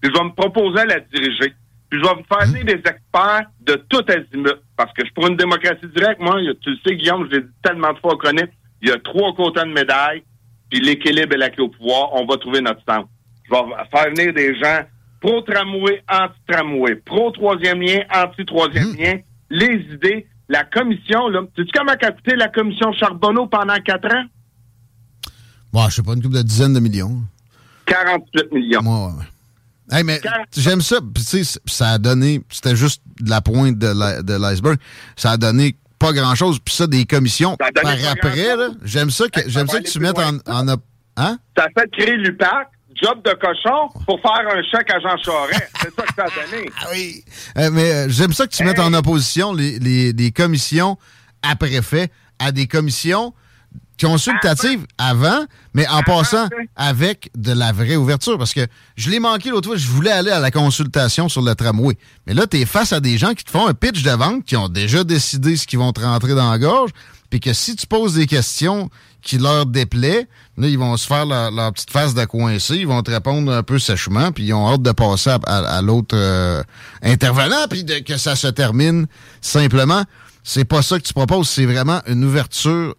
Puis 0.00 0.10
je 0.12 0.18
vais 0.18 0.24
me 0.24 0.34
proposer 0.34 0.80
à 0.80 0.86
la 0.86 1.00
diriger. 1.00 1.54
Puis 1.90 2.00
je 2.00 2.04
vais 2.04 2.16
me 2.16 2.22
faire 2.22 2.46
venir 2.46 2.64
des 2.64 2.90
experts 2.90 3.46
de 3.60 3.74
tout 3.88 4.04
azimut. 4.08 4.60
Parce 4.76 4.92
que 4.92 5.04
je 5.06 5.12
pour 5.12 5.26
une 5.26 5.36
démocratie 5.36 5.86
directe, 5.94 6.20
moi, 6.20 6.36
tu 6.62 6.70
le 6.70 6.76
sais, 6.86 6.96
Guillaume, 6.96 7.26
je 7.30 7.36
l'ai 7.36 7.42
dit 7.42 7.54
tellement 7.62 7.92
de 7.92 7.98
fois 7.98 8.12
qu'on 8.12 8.28
connaît, 8.28 8.50
il 8.82 8.88
y 8.88 8.92
a 8.92 8.98
trois 8.98 9.34
côtés 9.34 9.60
de 9.60 9.72
médaille, 9.72 10.22
puis 10.70 10.80
l'équilibre 10.80 11.34
et 11.34 11.38
la 11.38 11.50
clé 11.50 11.64
au 11.64 11.68
pouvoir, 11.68 12.14
on 12.14 12.24
va 12.24 12.36
trouver 12.36 12.60
notre 12.60 12.82
sens. 12.88 13.06
Je 13.44 13.50
vais 13.50 13.60
faire 13.90 14.10
venir 14.10 14.32
des 14.32 14.54
gens 14.58 14.84
pro-tramway, 15.20 16.02
anti-tramway, 16.10 16.96
pro-troisième 16.96 17.82
lien, 17.82 18.00
anti-troisième 18.14 18.92
mmh. 18.92 18.96
lien, 18.96 19.18
les 19.50 19.86
idées, 19.92 20.26
la 20.48 20.64
commission, 20.64 21.28
là. 21.28 21.42
Sais-tu 21.56 21.70
comment 21.74 21.92
a 21.92 22.12
coûté 22.12 22.36
la 22.36 22.48
commission 22.48 22.92
Charbonneau 22.92 23.46
pendant 23.46 23.76
quatre 23.84 24.06
ans? 24.06 24.24
Bon, 25.72 25.88
je 25.88 25.96
sais 25.96 26.02
pas, 26.02 26.14
une 26.14 26.22
couple 26.22 26.36
de 26.36 26.42
dizaines 26.42 26.74
de 26.74 26.80
millions. 26.80 27.22
48 27.86 28.52
millions. 28.52 28.82
Moi, 28.82 29.08
ouais. 29.08 29.24
Hey, 29.96 30.04
mais 30.04 30.20
j'aime 30.56 30.80
ça. 30.80 30.98
ça 31.66 31.88
a 31.90 31.98
donné, 31.98 32.42
c'était 32.48 32.76
juste 32.76 33.02
la 33.26 33.40
pointe 33.40 33.76
de 33.76 34.36
l'iceberg. 34.38 34.78
Ça 35.16 35.32
a 35.32 35.36
donné 35.36 35.76
pas 35.98 36.12
grand-chose. 36.12 36.58
Puis 36.58 36.74
ça, 36.74 36.86
des 36.86 37.04
commissions 37.04 37.56
par 37.56 37.92
après, 38.10 38.56
j'aime 38.84 39.10
ça 39.10 39.28
que 39.28 39.40
j'aime 39.46 39.68
ça 39.68 39.80
que 39.80 39.88
tu 39.88 40.00
mettes 40.00 40.18
en, 40.18 40.36
en 40.46 40.68
hein? 41.16 41.38
Ça 41.56 41.64
a 41.64 41.68
fait 41.80 41.90
créer 41.92 42.16
l'UPAC, 42.16 42.68
job 42.94 43.22
de 43.24 43.32
cochon, 43.34 43.88
pour 44.06 44.20
faire 44.20 44.46
un 44.48 44.62
chèque 44.62 44.90
à 44.90 45.00
Jean 45.00 45.16
Charest. 45.22 45.70
C'est 45.80 45.94
ça 45.94 46.02
que 46.02 46.14
ça 46.14 46.24
a 46.24 46.46
donné. 46.50 46.70
Ah 46.80 46.86
oui. 46.92 47.24
Euh, 47.58 47.70
mais 47.72 47.92
euh, 47.92 48.06
j'aime 48.08 48.32
ça 48.32 48.46
que 48.46 48.52
tu 48.52 48.64
mettes 48.64 48.78
en 48.78 48.92
opposition 48.92 49.52
les, 49.52 49.78
les, 49.78 50.12
les 50.12 50.30
commissions 50.32 50.96
après 51.42 51.80
fait 51.82 52.10
à 52.38 52.52
des 52.52 52.66
commissions 52.66 53.32
consultative 54.00 54.86
avant, 54.98 55.44
mais 55.74 55.86
en 55.88 56.02
passant 56.02 56.48
avec 56.76 57.30
de 57.36 57.52
la 57.52 57.72
vraie 57.72 57.96
ouverture. 57.96 58.38
Parce 58.38 58.54
que 58.54 58.66
je 58.96 59.10
l'ai 59.10 59.20
manqué 59.20 59.50
l'autre 59.50 59.68
fois, 59.68 59.76
je 59.76 59.88
voulais 59.88 60.10
aller 60.10 60.30
à 60.30 60.40
la 60.40 60.50
consultation 60.50 61.28
sur 61.28 61.42
le 61.42 61.54
tramway. 61.54 61.96
Mais 62.26 62.34
là, 62.34 62.46
tu 62.46 62.58
es 62.58 62.64
face 62.64 62.92
à 62.92 63.00
des 63.00 63.18
gens 63.18 63.34
qui 63.34 63.44
te 63.44 63.50
font 63.50 63.66
un 63.66 63.74
pitch 63.74 64.02
de 64.02 64.10
vente, 64.10 64.44
qui 64.44 64.56
ont 64.56 64.68
déjà 64.68 65.04
décidé 65.04 65.56
ce 65.56 65.66
qu'ils 65.66 65.78
vont 65.78 65.92
te 65.92 66.00
rentrer 66.00 66.34
dans 66.34 66.50
la 66.50 66.58
gorge, 66.58 66.90
puis 67.28 67.40
que 67.40 67.52
si 67.52 67.76
tu 67.76 67.86
poses 67.86 68.14
des 68.14 68.26
questions 68.26 68.90
qui 69.22 69.38
leur 69.38 69.66
déplaient, 69.66 70.26
là, 70.56 70.66
ils 70.66 70.78
vont 70.78 70.96
se 70.96 71.06
faire 71.06 71.26
leur, 71.26 71.72
petite 71.72 71.90
face 71.90 72.14
de 72.14 72.24
coincé, 72.24 72.76
ils 72.76 72.86
vont 72.86 73.02
te 73.02 73.10
répondre 73.10 73.52
un 73.52 73.62
peu 73.62 73.78
sèchement, 73.78 74.32
puis 74.32 74.44
ils 74.44 74.54
ont 74.54 74.68
hâte 74.68 74.82
de 74.82 74.92
passer 74.92 75.30
à, 75.46 75.82
l'autre 75.82 76.16
euh, 76.16 76.62
intervenant, 77.02 77.66
puis 77.68 77.84
que 77.84 78.16
ça 78.16 78.34
se 78.34 78.48
termine 78.48 79.06
simplement. 79.40 80.04
C'est 80.42 80.64
pas 80.64 80.82
ça 80.82 80.98
que 80.98 81.04
tu 81.04 81.12
proposes, 81.12 81.48
c'est 81.48 81.66
vraiment 81.66 82.00
une 82.06 82.24
ouverture 82.24 82.94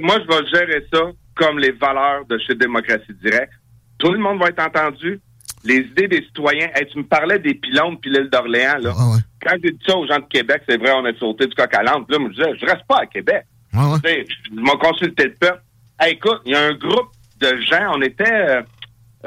moi, 0.00 0.16
je 0.20 0.26
vais 0.28 0.46
gérer 0.52 0.86
ça 0.92 1.00
comme 1.34 1.58
les 1.58 1.72
valeurs 1.72 2.24
de 2.26 2.38
chez 2.38 2.54
Démocratie 2.54 3.14
Directe. 3.22 3.52
Tout 3.98 4.12
le 4.12 4.18
monde 4.18 4.40
va 4.40 4.48
être 4.48 4.62
entendu. 4.62 5.20
les 5.64 5.78
idées 5.78 6.08
des 6.08 6.22
citoyens. 6.24 6.68
Hey, 6.74 6.86
tu 6.90 6.98
me 6.98 7.04
parlais 7.04 7.38
des 7.38 7.54
pylônes 7.54 7.96
puis 8.00 8.10
l'île 8.10 8.28
d'Orléans, 8.30 8.78
là. 8.80 8.92
Ah 8.96 9.10
ouais. 9.10 9.20
Quand 9.40 9.56
j'ai 9.62 9.70
dit 9.70 9.84
ça 9.86 9.96
aux 9.96 10.06
gens 10.06 10.18
de 10.18 10.24
Québec, 10.24 10.62
c'est 10.68 10.76
vrai, 10.76 10.92
on 10.92 11.04
a 11.04 11.14
sauté 11.14 11.46
du 11.46 11.54
coq 11.54 11.72
à 11.72 11.82
l'âne. 11.82 12.04
Là, 12.08 12.18
je 12.20 12.28
disais, 12.30 12.52
je 12.60 12.66
reste 12.66 12.84
pas 12.88 12.98
à 13.02 13.06
Québec. 13.06 13.44
Ah 13.72 13.92
ouais. 13.92 14.26
Je 14.50 14.54
m'ai 14.60 14.78
consulté 14.80 15.24
le 15.24 15.34
peuple. 15.34 15.62
Hey, 16.00 16.14
écoute, 16.14 16.40
il 16.44 16.52
y 16.52 16.54
a 16.56 16.66
un 16.66 16.74
groupe 16.74 17.10
de 17.40 17.56
gens, 17.60 17.92
on 17.94 18.02
était 18.02 18.24
euh, 18.30 18.62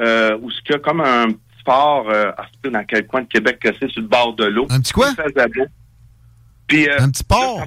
euh, 0.00 0.38
où 0.42 0.50
ce 0.50 0.60
qu'il 0.62 0.72
y 0.72 0.74
a 0.74 0.78
comme 0.78 1.00
un 1.00 1.28
petit 1.28 1.64
fort, 1.64 2.08
euh, 2.10 2.30
ah, 2.36 2.46
dans 2.70 2.84
quel 2.84 3.06
coin 3.06 3.22
de 3.22 3.28
Québec 3.28 3.58
que 3.58 3.70
c'est, 3.80 3.90
sur 3.90 4.02
le 4.02 4.08
bord 4.08 4.34
de 4.34 4.44
l'eau. 4.44 4.66
Un 4.70 4.80
petit 4.80 4.92
quoi? 4.92 5.08
Puis, 6.66 6.88
euh, 6.88 6.96
Un 6.98 7.10
petit 7.10 7.24
port? 7.24 7.64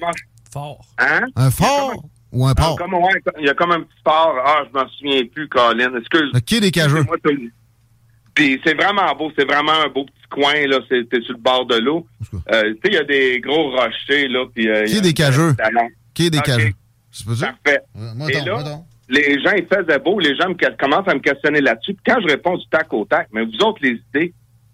Fort. 0.51 0.85
Hein? 0.97 1.21
Un 1.35 1.51
fort 1.51 2.03
ou 2.31 2.45
un 2.45 2.51
Ah, 2.51 2.55
port? 2.55 2.77
comme, 2.77 2.93
ouais, 2.95 3.21
il 3.39 3.45
y 3.45 3.49
a 3.49 3.53
comme 3.53 3.71
un 3.71 3.81
petit 3.81 4.01
fort. 4.03 4.35
Ah, 4.45 4.63
je 4.67 4.77
m'en 4.79 4.87
souviens 4.89 5.21
plus, 5.33 5.47
Colin. 5.47 5.95
Excuse. 5.97 6.31
Le 6.33 6.39
quai 6.39 6.59
des 6.59 6.71
Cageux. 6.71 7.05
Puis 8.35 8.59
c'est 8.63 8.73
vraiment 8.75 9.13
beau, 9.15 9.31
c'est 9.37 9.45
vraiment 9.45 9.73
un 9.73 9.89
beau 9.89 10.05
petit 10.05 10.29
coin, 10.29 10.53
là. 10.67 10.79
C'est 10.87 11.09
t'es 11.09 11.21
sur 11.21 11.33
le 11.33 11.39
bord 11.39 11.65
de 11.65 11.75
l'eau. 11.75 12.07
Euh, 12.51 12.61
tu 12.63 12.69
sais, 12.73 12.79
il 12.85 12.93
y 12.93 12.97
a 12.97 13.03
des 13.03 13.39
gros 13.41 13.71
rochers, 13.71 14.27
là. 14.27 14.45
Puis, 14.53 14.69
euh, 14.69 14.85
Quai 14.85 15.01
des 15.01 15.13
Cageux. 15.13 15.55
Quai 16.13 16.29
des. 16.29 16.39
Cageux. 16.39 16.71
C'est 17.11 17.25
pas 17.27 17.35
ça? 17.35 17.53
Parfait. 17.63 17.81
Moi, 18.15 18.29
Et 18.31 18.33
donc, 18.37 18.45
là, 18.45 18.53
moi 18.53 18.63
donc. 18.63 18.83
les 19.09 19.41
gens, 19.43 19.51
ils 19.57 19.65
faisaient 19.65 19.99
beau, 19.99 20.19
les 20.19 20.35
gens 20.37 20.47
me 20.49 20.75
commencent 20.77 21.07
à 21.07 21.15
me 21.15 21.19
questionner 21.19 21.59
là-dessus. 21.59 21.95
Puis 21.95 22.03
quand 22.05 22.21
je 22.21 22.27
réponds 22.27 22.55
du 22.55 22.65
tac 22.69 22.93
au 22.93 23.03
tac, 23.05 23.27
mais 23.33 23.43
vous 23.43 23.57
autres, 23.65 23.79
les 23.81 23.99
idées, 24.13 24.33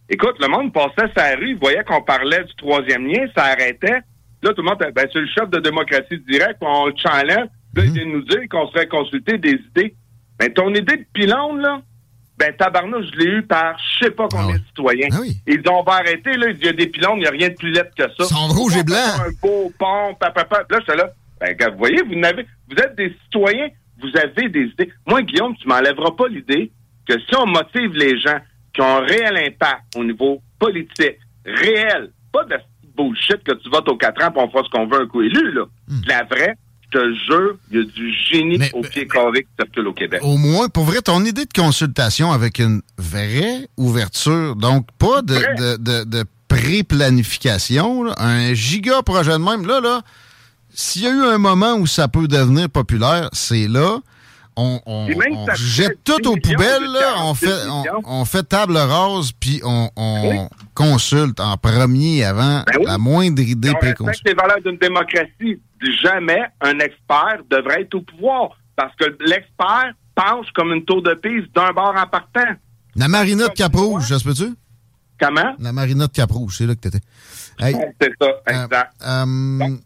écoute, 0.09 0.35
le 0.39 0.47
monde 0.47 0.71
passait 0.73 1.09
sa 1.15 1.35
rue, 1.35 1.51
il 1.51 1.57
voyait 1.57 1.83
qu'on 1.85 2.01
parlait 2.03 2.43
du 2.43 2.53
troisième 2.57 3.07
lien, 3.07 3.25
ça 3.35 3.45
arrêtait. 3.45 3.99
Là, 4.45 4.53
tout 4.53 4.61
le 4.61 4.69
monde, 4.69 4.77
ben, 4.77 5.07
c'est 5.11 5.19
le 5.19 5.27
chef 5.27 5.49
de 5.49 5.59
démocratie 5.59 6.19
directe, 6.29 6.57
on 6.61 6.85
le 6.85 6.93
challenge. 6.95 7.49
Là, 7.75 7.83
il 7.83 7.91
vient 7.91 8.05
de 8.05 8.11
nous 8.11 8.21
dire 8.21 8.41
qu'on 8.49 8.67
serait 8.69 8.87
consulté 8.87 9.39
des 9.39 9.53
idées. 9.53 9.95
Ben, 10.39 10.53
ton 10.53 10.69
idée 10.69 10.97
de 10.97 11.05
pylône, 11.13 11.61
là, 11.61 11.81
ben, 12.37 12.53
tabarnouche, 12.55 13.07
je 13.13 13.17
l'ai 13.19 13.25
eu 13.37 13.41
par 13.41 13.75
je 13.79 14.05
sais 14.05 14.11
pas 14.11 14.27
combien 14.29 14.45
Ah 14.45 14.51
ouais. 14.51 14.59
de 14.59 14.65
citoyens. 14.67 15.07
Ah 15.13 15.17
oui. 15.21 15.35
Ils 15.47 15.61
ont 15.69 15.83
pas 15.83 15.95
arrêté, 15.95 16.37
là, 16.37 16.49
il 16.51 16.63
y 16.63 16.67
a 16.67 16.73
des 16.73 16.85
pylônes, 16.87 17.17
il 17.17 17.21
n'y 17.21 17.27
a 17.27 17.31
rien 17.31 17.49
de 17.49 17.55
plus 17.55 17.71
laid 17.71 17.89
que 17.97 18.03
ça. 18.03 18.13
Ils 18.19 18.25
sont 18.25 18.47
rouges 18.49 18.77
et 18.77 18.83
blancs. 18.83 18.97
Un 19.19 19.31
beau 19.41 19.73
pont, 19.79 20.13
papa, 20.19 20.45
Là, 20.69 20.79
j'étais 20.79 20.95
là. 20.95 21.09
Ben, 21.39 21.55
vous 21.71 21.77
voyez, 21.79 22.03
vous 22.03 22.15
n'avez, 22.15 22.45
vous 22.69 22.75
êtes 22.77 22.95
des 22.95 23.15
citoyens, 23.23 23.69
vous 23.99 24.11
avez 24.15 24.47
des 24.49 24.65
idées. 24.65 24.91
Moi, 25.07 25.23
Guillaume, 25.23 25.55
tu 25.57 25.67
m'enlèveras 25.67 26.11
pas 26.11 26.27
l'idée 26.27 26.71
que 27.07 27.19
si 27.19 27.35
on 27.35 27.47
motive 27.47 27.93
les 27.95 28.19
gens 28.19 28.37
qui 28.73 28.81
ont 28.81 28.97
un 28.97 29.05
réel 29.05 29.37
impact 29.37 29.81
au 29.95 30.03
niveau 30.03 30.39
politique, 30.59 31.17
réel, 31.45 32.11
pas 32.31 32.43
de 32.43 32.55
bullshit 32.95 33.43
que 33.43 33.53
tu 33.53 33.69
votes 33.69 33.87
aux 33.89 33.97
quatre 33.97 34.23
ans 34.23 34.31
pour 34.31 34.43
on 34.43 34.49
fera 34.49 34.63
ce 34.63 34.69
qu'on 34.69 34.87
veut 34.87 35.01
un 35.01 35.07
coup 35.07 35.21
élu, 35.21 35.51
là. 35.53 35.63
De 35.87 36.07
La 36.07 36.23
vraie, 36.23 36.55
je 36.91 36.99
te 36.99 37.13
jure, 37.25 37.57
il 37.71 37.77
y 37.77 37.81
a 37.81 37.83
du 37.83 38.13
génie 38.31 38.57
Hmm. 38.57 38.59
Mais- 38.59 38.71
au 38.73 38.81
pied 38.81 39.07
carré 39.07 39.43
qui 39.43 39.49
circule 39.59 39.87
au 39.87 39.93
Québec. 39.93 40.21
Au 40.23 40.37
moins, 40.37 40.67
pour 40.69 40.83
vrai, 40.85 41.01
ton 41.01 41.23
idée 41.25 41.45
de 41.45 41.53
consultation 41.53 42.31
avec 42.31 42.59
une 42.59 42.81
vraie 42.97 43.67
ouverture, 43.77 44.55
donc 44.55 44.87
pas 44.97 45.21
de, 45.21 45.35
de, 45.35 45.77
de, 45.77 46.03
de 46.05 46.23
pré-planification, 46.47 48.05
un 48.17 48.53
giga 48.53 49.01
projet 49.01 49.31
de 49.33 49.37
même, 49.37 49.65
là, 49.67 49.79
là, 49.81 50.01
s'il 50.73 51.03
y 51.03 51.07
a 51.07 51.11
eu 51.11 51.21
un 51.23 51.37
moment 51.37 51.75
où 51.75 51.87
ça 51.87 52.07
peut 52.07 52.27
devenir 52.27 52.69
populaire, 52.69 53.29
c'est 53.33 53.67
là. 53.67 53.99
On, 54.57 55.07
jette 55.55 56.03
tout 56.03 56.17
10 56.21 56.27
aux 56.27 56.35
poubelles, 56.37 56.83
là, 56.83 57.15
on 57.17 57.33
46 57.33 57.45
fait, 57.45 57.91
on, 58.05 58.43
table 58.43 58.77
rase, 58.77 59.31
puis 59.33 59.61
on, 59.63 59.89
Oui. 59.97 60.37
consulte 60.73 61.39
en 61.39 61.57
premier 61.57 62.23
avant 62.23 62.63
Ben 62.65 62.77
oui. 62.79 62.85
la 62.85 62.97
moindre 62.97 63.41
idée 63.41 63.73
préconçue. 63.73 64.21
les 64.25 64.33
valeurs 64.33 64.61
d'une 64.65 64.77
démocratie. 64.77 65.61
Jamais 66.01 66.41
un 66.61 66.79
expert 66.79 67.39
devrait 67.49 67.81
être 67.81 67.95
au 67.95 68.01
pouvoir 68.01 68.57
parce 68.75 68.95
que 68.95 69.05
l'expert 69.19 69.93
penche 70.15 70.47
comme 70.55 70.71
une 70.73 70.85
tour 70.85 71.01
de 71.03 71.13
pise 71.15 71.43
d'un 71.53 71.71
bord 71.73 71.93
en 71.95 72.07
partant. 72.07 72.55
La 72.95 73.07
marina 73.09 73.49
de 73.49 73.53
Cap-Rouge, 73.53 74.07
ça 74.07 74.19
se 74.19 74.23
peut-tu? 74.23 74.55
Comment? 75.19 75.53
La 75.59 75.73
marina 75.73 76.07
de 76.07 76.11
Cap-Rouge, 76.11 76.55
c'est 76.57 76.65
là 76.65 76.75
que 76.75 76.79
t'étais. 76.79 77.01
Hey, 77.59 77.75
C'est 78.01 78.11
ça, 78.19 78.27
exact. 78.47 78.93
Euh, 79.05 79.59
euh, 79.61 79.77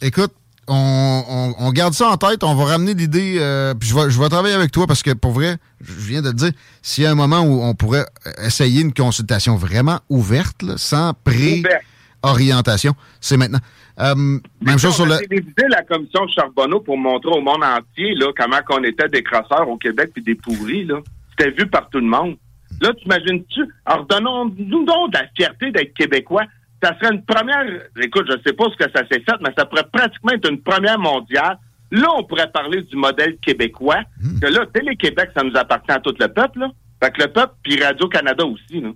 écoute, 0.00 0.32
on, 0.70 1.24
on- 1.28 1.54
on 1.66 1.72
garde 1.72 1.92
ça 1.94 2.08
en 2.08 2.16
tête. 2.16 2.42
On 2.44 2.54
va 2.54 2.64
ramener 2.64 2.94
l'idée. 2.94 3.36
euh, 3.38 3.74
puis 3.74 3.88
je 3.88 3.94
vais, 3.94 4.08
je 4.10 4.18
vais 4.20 4.28
travailler 4.28 4.54
avec 4.54 4.70
toi 4.70 4.86
parce 4.86 5.02
que 5.02 5.10
pour 5.12 5.32
vrai, 5.32 5.56
je 5.80 5.92
viens 5.92 6.22
de 6.22 6.30
te 6.30 6.36
dire, 6.36 6.52
s'il 6.80 7.04
y 7.04 7.06
a 7.06 7.10
un 7.10 7.14
moment 7.16 7.40
où 7.40 7.62
on 7.62 7.74
pourrait 7.74 8.06
essayer 8.44 8.80
une 8.80 8.94
consultation 8.94 9.56
vraiment 9.56 9.98
ouverte, 10.08 10.62
là, 10.62 10.74
sans 10.76 11.12
pré-orientation, 12.22 12.94
c'est 13.20 13.36
maintenant. 13.36 13.58
Euh, 13.98 14.14
même 14.62 14.78
chose 14.78 14.94
sur 14.94 15.04
on 15.04 15.08
le. 15.08 15.14
a 15.14 15.18
télévisé 15.18 15.66
la 15.68 15.82
commission 15.82 16.26
Charbonneau 16.34 16.80
pour 16.80 16.96
montrer 16.96 17.30
au 17.32 17.40
monde 17.42 17.62
entier 17.62 18.14
là, 18.14 18.28
comment 18.36 18.60
qu'on 18.66 18.82
était 18.84 19.08
des 19.08 19.22
crasseurs 19.22 19.68
au 19.68 19.76
Québec 19.76 20.10
puis 20.14 20.22
des 20.22 20.34
pourris. 20.34 20.84
Là. 20.84 21.00
C'était 21.36 21.50
vu 21.50 21.66
par 21.66 21.88
tout 21.90 21.98
le 21.98 22.06
monde. 22.06 22.36
Là, 22.80 22.92
t'imagines-tu? 22.94 23.60
Alors, 23.84 24.06
donnons-nous 24.06 24.84
donc 24.86 25.12
de 25.12 25.18
la 25.18 25.26
fierté 25.36 25.70
d'être 25.70 25.92
Québécois. 25.92 26.44
Ça 26.82 26.96
serait 26.98 27.12
une 27.14 27.24
première... 27.24 27.64
Écoute, 28.02 28.26
je 28.30 28.36
sais 28.46 28.54
pas 28.54 28.64
ce 28.70 28.76
que 28.84 28.90
ça 28.90 29.06
s'est 29.06 29.20
fait, 29.20 29.36
mais 29.40 29.50
ça 29.56 29.66
pourrait 29.66 29.86
pratiquement 29.92 30.32
être 30.32 30.48
une 30.50 30.62
première 30.62 30.98
mondiale. 30.98 31.58
Là, 31.90 32.08
on 32.16 32.24
pourrait 32.24 32.50
parler 32.50 32.82
du 32.82 32.96
modèle 32.96 33.36
québécois. 33.38 34.00
Que 34.40 34.46
là, 34.46 34.64
Télé-Québec, 34.72 35.30
ça 35.36 35.42
nous 35.42 35.56
appartient 35.56 35.90
à 35.92 35.98
tout 36.00 36.14
le 36.18 36.28
peuple. 36.28 36.60
Là. 36.60 36.70
Fait 37.02 37.10
que 37.10 37.22
le 37.22 37.28
peuple, 37.28 37.54
puis 37.62 37.82
Radio-Canada 37.82 38.44
aussi. 38.46 38.80
Là. 38.80 38.90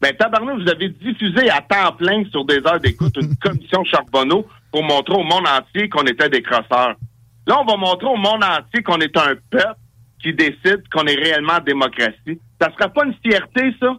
Ben, 0.00 0.16
tabarnak, 0.16 0.58
vous 0.60 0.68
avez 0.70 0.88
diffusé 0.88 1.50
à 1.50 1.60
temps 1.60 1.92
plein 1.92 2.24
sur 2.30 2.44
des 2.44 2.58
heures 2.66 2.80
d'écoute 2.80 3.16
une 3.20 3.36
commission 3.42 3.84
Charbonneau 3.84 4.46
pour 4.72 4.82
montrer 4.84 5.14
au 5.14 5.24
monde 5.24 5.46
entier 5.46 5.88
qu'on 5.88 6.04
était 6.04 6.28
des 6.28 6.40
crosseurs. 6.42 6.94
Là, 7.46 7.60
on 7.60 7.64
va 7.64 7.76
montrer 7.76 8.06
au 8.06 8.16
monde 8.16 8.42
entier 8.44 8.82
qu'on 8.82 8.98
est 9.00 9.16
un 9.16 9.34
peuple 9.50 9.74
qui 10.22 10.32
décide 10.32 10.82
qu'on 10.92 11.04
est 11.06 11.14
réellement 11.16 11.54
en 11.54 11.60
démocratie. 11.60 12.40
Ça 12.60 12.70
serait 12.76 12.90
pas 12.92 13.04
une 13.04 13.14
fierté, 13.24 13.74
ça? 13.80 13.96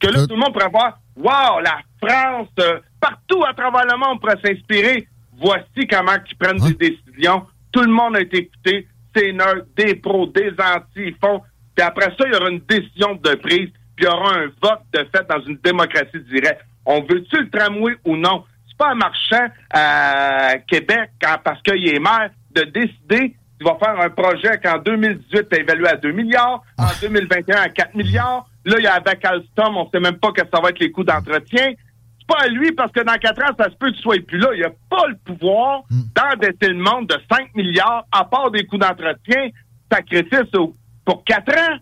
Que 0.00 0.08
là, 0.08 0.20
Euh. 0.20 0.26
tout 0.26 0.34
le 0.34 0.40
monde 0.40 0.52
pourrait 0.52 0.70
voir, 0.70 0.98
wow, 1.16 1.60
la 1.60 1.78
France, 2.06 2.48
euh, 2.60 2.80
partout 3.00 3.42
à 3.48 3.54
travers 3.54 3.84
le 3.86 3.96
monde 3.98 4.20
pourrait 4.20 4.38
s'inspirer. 4.44 5.06
Voici 5.38 5.86
comment 5.90 6.12
ils 6.30 6.36
prennent 6.36 6.62
Ouais. 6.62 6.72
des 6.74 6.90
décisions. 6.90 7.46
Tout 7.72 7.82
le 7.82 7.92
monde 7.92 8.16
a 8.16 8.20
été 8.20 8.38
écouté. 8.38 8.86
C'est 9.14 9.32
neutre, 9.32 9.66
des 9.76 9.94
pros, 9.96 10.26
des 10.26 10.50
anti, 10.58 10.84
ils 11.08 11.16
font. 11.22 11.40
Puis 11.76 11.84
après 11.84 12.06
ça, 12.18 12.24
il 12.26 12.32
y 12.32 12.36
aura 12.36 12.50
une 12.50 12.60
décision 12.60 13.14
de 13.14 13.34
prise, 13.36 13.70
puis 13.96 14.00
il 14.00 14.04
y 14.04 14.06
aura 14.06 14.34
un 14.36 14.46
vote 14.62 14.80
de 14.92 14.98
fait 15.14 15.26
dans 15.28 15.40
une 15.46 15.56
démocratie 15.62 16.20
directe. 16.30 16.62
On 16.86 17.00
veut-tu 17.02 17.36
le 17.42 17.50
tramway 17.50 17.94
ou 18.04 18.16
non? 18.16 18.44
C'est 18.68 18.76
pas 18.76 18.90
un 18.90 18.94
marchand 18.94 19.46
à 19.72 20.54
Québec, 20.68 21.10
quand- 21.20 21.38
parce 21.44 21.60
qu'il 21.62 21.88
est 21.88 21.98
maire, 21.98 22.30
de 22.54 22.62
décider 22.62 23.34
qu'il 23.58 23.66
va 23.66 23.76
faire 23.82 23.98
un 24.00 24.10
projet 24.10 24.58
qu'en 24.62 24.78
2018 24.78 25.46
est 25.52 25.60
évalué 25.60 25.88
à 25.88 25.96
2 25.96 26.12
milliards, 26.12 26.62
en 26.78 26.88
2021 27.00 27.60
à 27.62 27.68
4 27.68 27.94
milliards. 27.94 28.46
Là, 28.64 28.76
il 28.78 28.84
y 28.84 28.86
a 28.86 28.94
avec 28.94 29.24
Alstom, 29.24 29.76
on 29.76 29.90
sait 29.90 30.00
même 30.00 30.18
pas 30.18 30.32
que 30.32 30.42
ça 30.52 30.60
va 30.60 30.70
être 30.70 30.78
les 30.78 30.90
coûts 30.90 31.04
d'entretien. 31.04 31.72
Pas 32.32 32.44
à 32.44 32.48
lui, 32.48 32.72
parce 32.72 32.92
que 32.92 33.00
dans 33.04 33.14
4 33.14 33.42
ans, 33.42 33.54
ça 33.58 33.64
se 33.70 33.76
peut 33.76 33.90
que 33.90 33.96
tu 33.96 34.02
sois 34.02 34.16
plus 34.26 34.38
là. 34.38 34.48
Il 34.56 34.64
a 34.64 34.70
pas 34.88 35.06
le 35.08 35.16
pouvoir 35.24 35.82
d'endetter 35.90 36.68
le 36.68 36.78
monde 36.82 37.06
de 37.08 37.16
5 37.30 37.54
milliards, 37.54 38.04
à 38.12 38.24
part 38.24 38.50
des 38.50 38.64
coûts 38.64 38.78
d'entretien, 38.78 39.50
sacrifice 39.90 40.54
au- 40.56 40.74
pour 41.04 41.24
4 41.24 41.50
ans. 41.50 41.76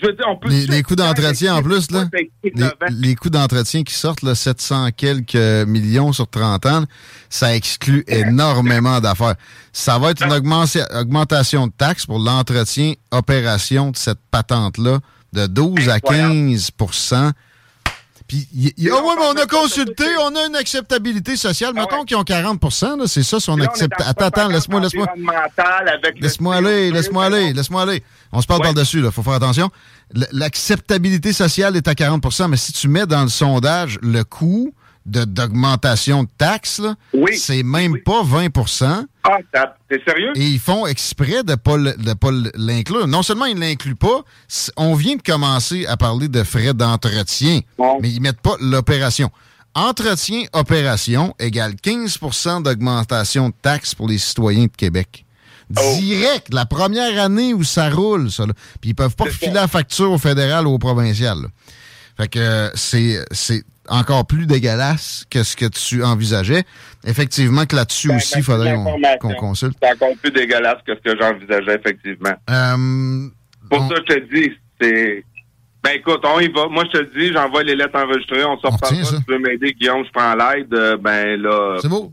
Je 0.00 0.06
veux 0.06 0.12
dire, 0.12 0.26
on 0.28 0.36
peut 0.36 0.48
Les, 0.50 0.66
les 0.66 0.82
coûts 0.82 0.96
d'entretien 0.96 1.54
en 1.56 1.62
plus, 1.62 1.90
là. 1.90 2.04
Les, 2.90 3.14
coûts 3.14 3.30
d'entretien 3.30 3.82
qui 3.82 3.94
sortent, 3.94 4.22
là, 4.22 4.34
700 4.34 4.88
quelques 4.94 5.34
millions 5.66 6.12
sur 6.12 6.28
30 6.28 6.66
ans, 6.66 6.84
ça 7.30 7.54
exclut 7.56 8.04
énormément 8.06 9.00
d'affaires. 9.00 9.36
Ça 9.72 9.98
va 9.98 10.10
être 10.10 10.22
une 10.26 10.32
augmentation, 10.32 10.82
augmentation 10.94 11.66
de 11.68 11.72
taxes 11.72 12.04
pour 12.06 12.18
l'entretien, 12.18 12.92
opération 13.10 13.90
de 13.90 13.96
cette 13.96 14.20
patente-là 14.30 14.98
de 15.32 15.46
12 15.46 15.88
à 15.88 15.94
Incroyable. 15.94 16.34
15 16.34 16.70
Puis, 18.28 18.48
il 18.52 18.72
y- 18.76 18.90
ah 18.90 18.94
ouais, 19.02 19.14
mais 19.16 19.24
on 19.30 19.42
a 19.42 19.46
consulté, 19.46 20.04
on 20.20 20.34
a 20.34 20.46
une 20.46 20.56
acceptabilité 20.56 21.36
sociale. 21.36 21.72
Ah 21.76 21.80
Mettons 21.82 22.00
ouais. 22.00 22.04
qu'ils 22.06 22.16
ont 22.16 22.24
40 22.24 22.60
là, 22.98 23.04
c'est 23.06 23.22
ça 23.22 23.38
son 23.38 23.60
acceptabilité. 23.60 24.10
Attends, 24.10 24.24
attends, 24.26 24.48
laisse-moi, 24.48 24.80
laisse-moi. 24.80 25.06
Laisse-moi 26.20 26.56
aller, 26.56 26.90
CO2, 26.90 26.92
laisse-moi 26.94 27.24
aller, 27.24 27.52
laisse-moi 27.52 27.82
aller. 27.82 28.02
On 28.32 28.40
se 28.42 28.46
parle 28.46 28.60
Ouais. 28.62 28.66
par-dessus, 28.66 29.00
là. 29.00 29.10
Faut 29.12 29.22
faire 29.22 29.34
attention. 29.34 29.70
L'acceptabilité 30.32 31.32
sociale 31.32 31.76
est 31.76 31.88
à 31.88 31.94
40% 31.94 32.48
mais 32.48 32.56
si 32.56 32.72
tu 32.72 32.88
mets 32.88 33.06
dans 33.06 33.22
le 33.22 33.28
sondage 33.28 33.98
le 34.02 34.22
coût 34.24 34.72
d'augmentation 35.06 36.24
de 36.24 36.28
taxes, 36.36 36.78
là, 36.80 36.94
Oui. 37.14 37.36
c'est 37.38 37.62
même 37.62 37.92
Oui. 37.92 38.00
pas 38.04 38.22
20% 38.22 39.04
Ah, 39.24 39.38
t'es 39.88 40.00
sérieux? 40.06 40.32
et 40.34 40.44
ils 40.46 40.58
font 40.58 40.86
exprès 40.86 41.42
de 41.44 41.54
pas 41.54 41.76
le- 41.76 41.94
de 41.96 42.12
pas 42.14 42.30
l'inclure. 42.54 43.06
Non 43.06 43.22
seulement 43.22 43.44
ils 43.46 43.58
l'incluent 43.58 43.94
pas, 43.94 44.22
on 44.76 44.94
vient 44.94 45.16
de 45.16 45.22
commencer 45.22 45.86
à 45.86 45.96
parler 45.96 46.28
de 46.28 46.42
frais 46.42 46.74
d'entretien, 46.74 47.60
Bon. 47.78 47.98
mais 48.02 48.10
ils 48.10 48.20
mettent 48.20 48.40
pas 48.40 48.56
l'opération. 48.60 49.30
Entretien, 49.74 50.44
opération 50.52 51.34
égale 51.38 51.74
15% 51.76 52.60
d'augmentation 52.62 53.50
de 53.50 53.54
taxes 53.60 53.94
pour 53.94 54.08
les 54.08 54.18
citoyens 54.18 54.64
de 54.64 54.76
Québec. 54.76 55.24
Oh. 55.76 55.96
Direct, 55.98 56.54
la 56.54 56.64
première 56.64 57.20
année 57.22 57.52
où 57.52 57.62
ça 57.64 57.90
roule, 57.90 58.30
ça. 58.30 58.46
là. 58.46 58.52
Puis 58.80 58.90
ils 58.90 58.94
peuvent 58.94 59.16
pas 59.16 59.24
ça. 59.30 59.50
la 59.52 59.68
facture 59.68 60.10
au 60.12 60.18
fédéral 60.18 60.66
ou 60.66 60.70
au 60.74 60.78
provincial. 60.78 61.42
là. 61.42 61.48
Fait 62.16 62.28
que 62.28 62.38
euh, 62.38 62.70
c'est 62.74 63.22
c'est 63.32 63.62
encore 63.88 64.26
plus 64.26 64.46
dégueulasse 64.46 65.24
que 65.30 65.42
ce 65.42 65.56
que 65.56 65.66
tu 65.66 66.02
envisageais. 66.04 66.64
Effectivement 67.04 67.66
que 67.66 67.76
là-dessus 67.76 68.10
aussi, 68.14 68.34
il 68.38 68.42
faudrait 68.42 68.76
qu'on 69.20 69.34
consulte. 69.34 69.76
C'est 69.82 69.92
encore 69.92 70.16
plus 70.22 70.30
dégueulasse 70.30 70.78
que 70.86 70.92
ce 70.94 71.12
que 71.12 71.18
j'envisageais, 71.20 71.76
effectivement. 71.76 72.34
Euh, 72.50 73.28
Pour 73.70 73.82
on- 73.82 73.88
ça, 73.88 73.94
je 74.08 74.14
te 74.14 74.34
dis, 74.34 74.52
c'est. 74.80 75.24
Ben 75.84 75.92
écoute, 75.94 76.20
on 76.24 76.40
y 76.40 76.48
va. 76.48 76.66
Moi, 76.68 76.84
je 76.92 76.98
te 76.98 77.18
dis, 77.18 77.32
j'envoie 77.32 77.62
les 77.62 77.76
lettres 77.76 77.96
enregistrées, 77.96 78.44
on 78.44 78.58
sort 78.58 78.76
pas. 78.78 78.88
Si 78.88 78.96
tu 79.02 79.22
veux 79.32 79.38
m'aider, 79.38 79.72
Guillaume, 79.72 80.04
je 80.04 80.10
prends 80.12 80.34
l'aide. 80.34 80.72
Euh, 80.74 80.96
ben 80.96 81.40
là. 81.40 81.78
C'est 81.80 81.88
beau. 81.88 82.12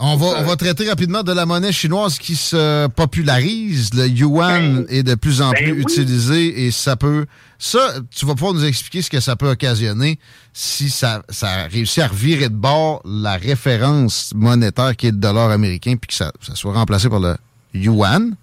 On 0.00 0.16
va, 0.16 0.26
on 0.38 0.44
va 0.44 0.54
traiter 0.54 0.88
rapidement 0.88 1.24
de 1.24 1.32
la 1.32 1.44
monnaie 1.44 1.72
chinoise 1.72 2.18
qui 2.18 2.36
se 2.36 2.86
popularise. 2.88 3.92
Le 3.94 4.06
yuan 4.06 4.84
ben, 4.84 4.86
est 4.88 5.02
de 5.02 5.14
plus 5.16 5.42
en 5.42 5.50
ben 5.50 5.64
plus 5.64 5.80
utilisé 5.80 6.66
et 6.66 6.70
ça 6.70 6.94
peut. 6.94 7.26
Ça, 7.58 7.94
tu 8.14 8.24
vas 8.24 8.34
pouvoir 8.34 8.54
nous 8.54 8.64
expliquer 8.64 9.02
ce 9.02 9.10
que 9.10 9.18
ça 9.18 9.34
peut 9.34 9.50
occasionner 9.50 10.18
si 10.52 10.88
ça, 10.90 11.22
ça 11.28 11.64
réussit 11.64 12.02
à 12.02 12.06
revirer 12.06 12.48
de 12.48 12.54
bord 12.54 13.02
la 13.04 13.36
référence 13.36 14.32
monétaire 14.34 14.94
qui 14.96 15.08
est 15.08 15.10
le 15.10 15.16
dollar 15.16 15.50
américain 15.50 15.96
puis 15.96 16.08
que 16.08 16.14
ça, 16.14 16.32
ça 16.40 16.54
soit 16.54 16.72
remplacé 16.72 17.08
par 17.08 17.18
le 17.18 17.34
yuan. 17.74 18.36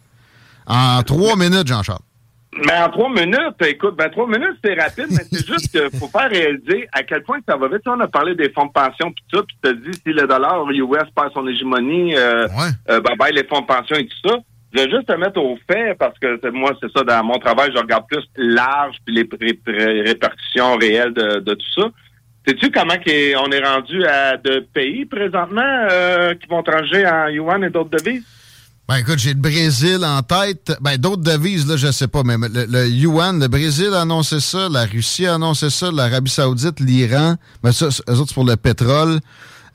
En 0.67 1.01
trois 1.03 1.37
minutes, 1.37 1.67
Jean-Charles. 1.67 1.99
Mais 2.57 2.77
en 2.77 2.89
trois 2.89 3.09
minutes, 3.09 3.61
écoute, 3.65 3.95
ben 3.97 4.09
trois 4.09 4.27
minutes, 4.27 4.57
c'est 4.63 4.79
rapide, 4.79 5.07
mais 5.09 5.23
c'est 5.29 5.45
juste 5.45 5.71
qu'il 5.71 5.99
faut 5.99 6.07
faire 6.07 6.29
réaliser 6.29 6.87
à 6.93 7.03
quel 7.03 7.21
point 7.23 7.39
ça 7.47 7.57
va 7.57 7.67
vite. 7.67 7.81
on 7.85 7.99
a 7.99 8.07
parlé 8.07 8.33
des 8.33 8.49
fonds 8.49 8.65
de 8.65 8.71
pension 8.71 9.11
puis 9.11 9.23
tout 9.29 9.37
ça, 9.37 9.43
puis 9.43 9.57
tu 9.61 9.69
te 9.69 9.89
dis 9.89 9.97
si 10.05 10.13
le 10.13 10.25
dollar 10.25 10.65
US 10.69 11.09
perd 11.13 11.33
son 11.33 11.45
hégémonie, 11.47 12.15
euh, 12.15 12.47
euh 12.89 13.01
ben, 13.01 13.13
ben, 13.19 13.27
les 13.33 13.43
fonds 13.43 13.59
de 13.61 13.65
pension 13.65 13.97
et 13.97 14.07
tout 14.07 14.29
ça. 14.29 14.37
Je 14.75 14.81
vais 14.81 14.89
juste 14.89 15.07
te 15.07 15.13
mettre 15.13 15.39
au 15.39 15.57
fait 15.71 15.95
parce 15.97 16.17
que 16.19 16.49
moi, 16.49 16.71
c'est 16.81 16.91
ça, 16.91 17.03
dans 17.03 17.23
mon 17.23 17.39
travail, 17.39 17.71
je 17.73 17.79
regarde 17.79 18.05
plus 18.07 18.23
large 18.35 18.97
puis 19.05 19.15
les 19.15 20.01
répercussions 20.01 20.75
réelles 20.75 21.13
de, 21.13 21.53
tout 21.53 21.81
ça. 21.81 21.87
Sais-tu 22.45 22.71
comment 22.71 22.93
on 22.93 23.51
est 23.51 23.65
rendu 23.65 24.05
à 24.05 24.37
de 24.37 24.67
pays 24.73 25.05
présentement 25.05 25.87
euh, 25.89 26.35
qui 26.35 26.47
vont 26.47 26.61
trancher 26.61 27.07
en 27.07 27.29
yuan 27.29 27.63
et 27.63 27.69
d'autres 27.69 27.89
devises? 27.91 28.25
Ben 28.87 28.97
écoute, 28.97 29.17
j'ai 29.17 29.33
le 29.33 29.39
Brésil 29.39 30.03
en 30.03 30.21
tête. 30.21 30.77
Ben 30.81 30.97
d'autres 30.97 31.23
devises, 31.23 31.67
là, 31.67 31.77
je 31.77 31.91
sais 31.91 32.07
pas, 32.07 32.23
mais 32.23 32.35
le, 32.37 32.87
yuan, 32.87 33.39
le 33.39 33.47
Brésil 33.47 33.89
a 33.93 34.01
annoncé 34.01 34.39
ça, 34.39 34.67
la 34.69 34.85
Russie 34.85 35.25
a 35.25 35.35
annoncé 35.35 35.69
ça, 35.69 35.89
l'Arabie 35.91 36.29
Saoudite, 36.29 36.79
l'Iran. 36.81 37.35
Ben 37.63 37.71
ça, 37.71 37.87
eux 37.87 38.13
autres, 38.13 38.27
c'est 38.27 38.33
pour 38.35 38.45
le 38.45 38.57
pétrole. 38.57 39.21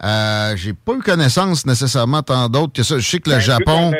Euh, 0.02 0.56
j'ai 0.56 0.72
pas 0.72 0.94
eu 0.94 1.00
connaissance 1.00 1.66
nécessairement 1.66 2.22
tant 2.22 2.48
d'autres 2.48 2.72
que 2.72 2.82
ça. 2.82 2.98
Je 2.98 3.06
sais 3.06 3.18
que 3.18 3.28
le 3.28 3.36
ben, 3.36 3.40
Japon. 3.40 3.92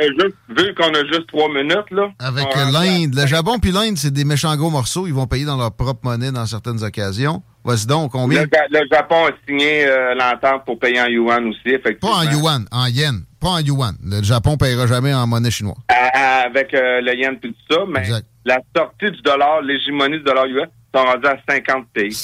Vu 0.49 0.75
qu'on 0.75 0.95
a, 0.95 1.05
juste 1.07 1.27
trois 1.29 1.49
minutes, 1.49 1.91
là. 1.91 2.11
Avec 2.19 2.47
l'Inde. 2.55 3.15
Le 3.15 3.27
Japon 3.27 3.59
puis 3.59 3.71
l'Inde, 3.71 3.99
c'est 3.99 4.13
des 4.13 4.25
méchants 4.25 4.57
gros 4.57 4.71
morceaux. 4.71 5.07
Ils 5.07 5.13
vont 5.13 5.27
payer 5.27 5.45
dans 5.45 5.59
leur 5.59 5.73
propre 5.73 6.01
monnaie 6.05 6.33
dans 6.33 6.47
certaines 6.47 6.83
occasions. 6.83 7.43
Vas-y 7.65 7.87
donc, 7.87 8.13
combien? 8.13 8.45
Le, 8.45 8.81
Japon 8.91 9.27
a 9.27 9.31
signé 9.47 9.87
euh, 9.87 10.15
l'entente 10.15 10.65
pour 10.65 10.79
payer 10.79 11.03
en 11.03 11.07
yuan 11.07 11.47
aussi, 11.49 11.75
effectivement. 11.75 12.17
Pas 12.17 12.27
en 12.27 12.31
yuan, 12.31 12.65
en 12.73 12.87
yen. 12.87 13.21
Pas 13.39 13.49
en 13.49 13.59
yuan. 13.59 13.95
Le 14.03 14.23
Japon 14.23 14.53
ne 14.53 14.57
payera 14.57 14.87
jamais 14.87 15.13
en 15.13 15.27
monnaie 15.27 15.51
chinoise. 15.51 15.77
avec 15.89 16.73
euh, 16.73 17.03
le 17.03 17.15
yen 17.15 17.35
et 17.35 17.49
tout 17.49 17.55
ça, 17.71 17.81
mais 17.87 18.09
la 18.47 18.59
sortie 18.75 19.11
du 19.11 19.21
dollar, 19.21 19.61
l'hégémonie 19.61 20.19
du 20.19 20.25
dollar 20.25 20.47
US, 20.47 20.69
sont 20.95 21.05
rendus 21.05 21.27
à 21.27 21.37
50 21.47 21.87
pays. 21.93 22.17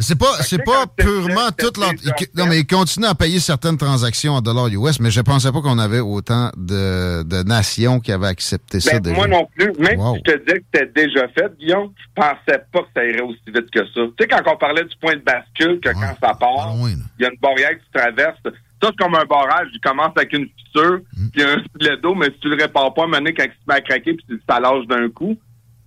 C'est 0.00 0.16
pas, 0.16 0.42
c'est 0.42 0.62
pas 0.64 0.86
purement 0.86 1.50
toute. 1.56 1.76
Non, 1.76 2.46
mais 2.46 2.60
ils 2.60 2.66
continuent 2.66 3.06
à 3.06 3.16
payer 3.16 3.40
certaines 3.40 3.76
transactions 3.76 4.34
en 4.34 4.40
dollars 4.40 4.68
US, 4.68 5.00
mais 5.00 5.10
je 5.10 5.20
pensais 5.20 5.50
pas 5.50 5.60
qu'on 5.60 5.78
avait 5.78 5.98
autant 5.98 6.50
de, 6.56 7.24
de, 7.24 7.42
nations 7.42 7.98
qui 7.98 8.12
avaient 8.12 8.28
accepté 8.28 8.78
ça 8.78 8.92
ben, 8.92 9.00
déjà. 9.00 9.16
Moi 9.16 9.26
non 9.26 9.48
plus. 9.56 9.72
Même 9.80 9.98
si 9.98 10.22
je 10.24 10.32
te 10.32 10.38
disais 10.38 10.58
que 10.60 10.64
c'était 10.72 11.04
déjà 11.04 11.26
fait, 11.28 11.52
Guillaume, 11.58 11.90
je 11.96 12.22
pensais 12.22 12.62
pas 12.72 12.82
que 12.82 12.88
ça 12.94 13.04
irait 13.04 13.22
aussi 13.22 13.42
vite 13.48 13.70
que 13.72 13.84
ça. 13.86 13.90
Tu 13.94 14.12
sais, 14.20 14.28
quand 14.28 14.42
on 14.46 14.56
parlait 14.56 14.84
du 14.84 14.96
point 15.00 15.16
de 15.16 15.22
bascule, 15.22 15.80
que 15.80 15.88
quand 15.88 16.14
ça 16.20 16.34
part, 16.34 16.74
il 17.18 17.22
y 17.22 17.24
a 17.24 17.30
une 17.30 17.40
barrière 17.40 17.70
que 17.70 17.82
tu 17.82 17.90
traverses. 17.92 18.38
Ça, 18.44 18.50
c'est 18.90 18.96
comme 18.96 19.16
un 19.16 19.24
barrage. 19.24 19.66
Il 19.74 19.80
commence 19.80 20.12
avec 20.14 20.32
une 20.32 20.46
fissure, 20.46 21.00
mm. 21.16 21.28
puis 21.32 21.42
un 21.42 21.56
stylet 21.74 21.96
d'eau, 21.96 22.14
mais 22.14 22.26
si 22.26 22.38
tu 22.40 22.48
le 22.48 22.62
répares 22.62 22.94
pas, 22.94 23.02
à 23.02 23.06
quand 23.08 23.20
il 23.20 23.34
se 23.34 23.66
met 23.66 23.74
à 23.74 23.80
craquer, 23.80 24.14
puis 24.14 24.40
ça 24.48 24.60
lâche 24.60 24.86
d'un 24.86 25.08
coup, 25.10 25.36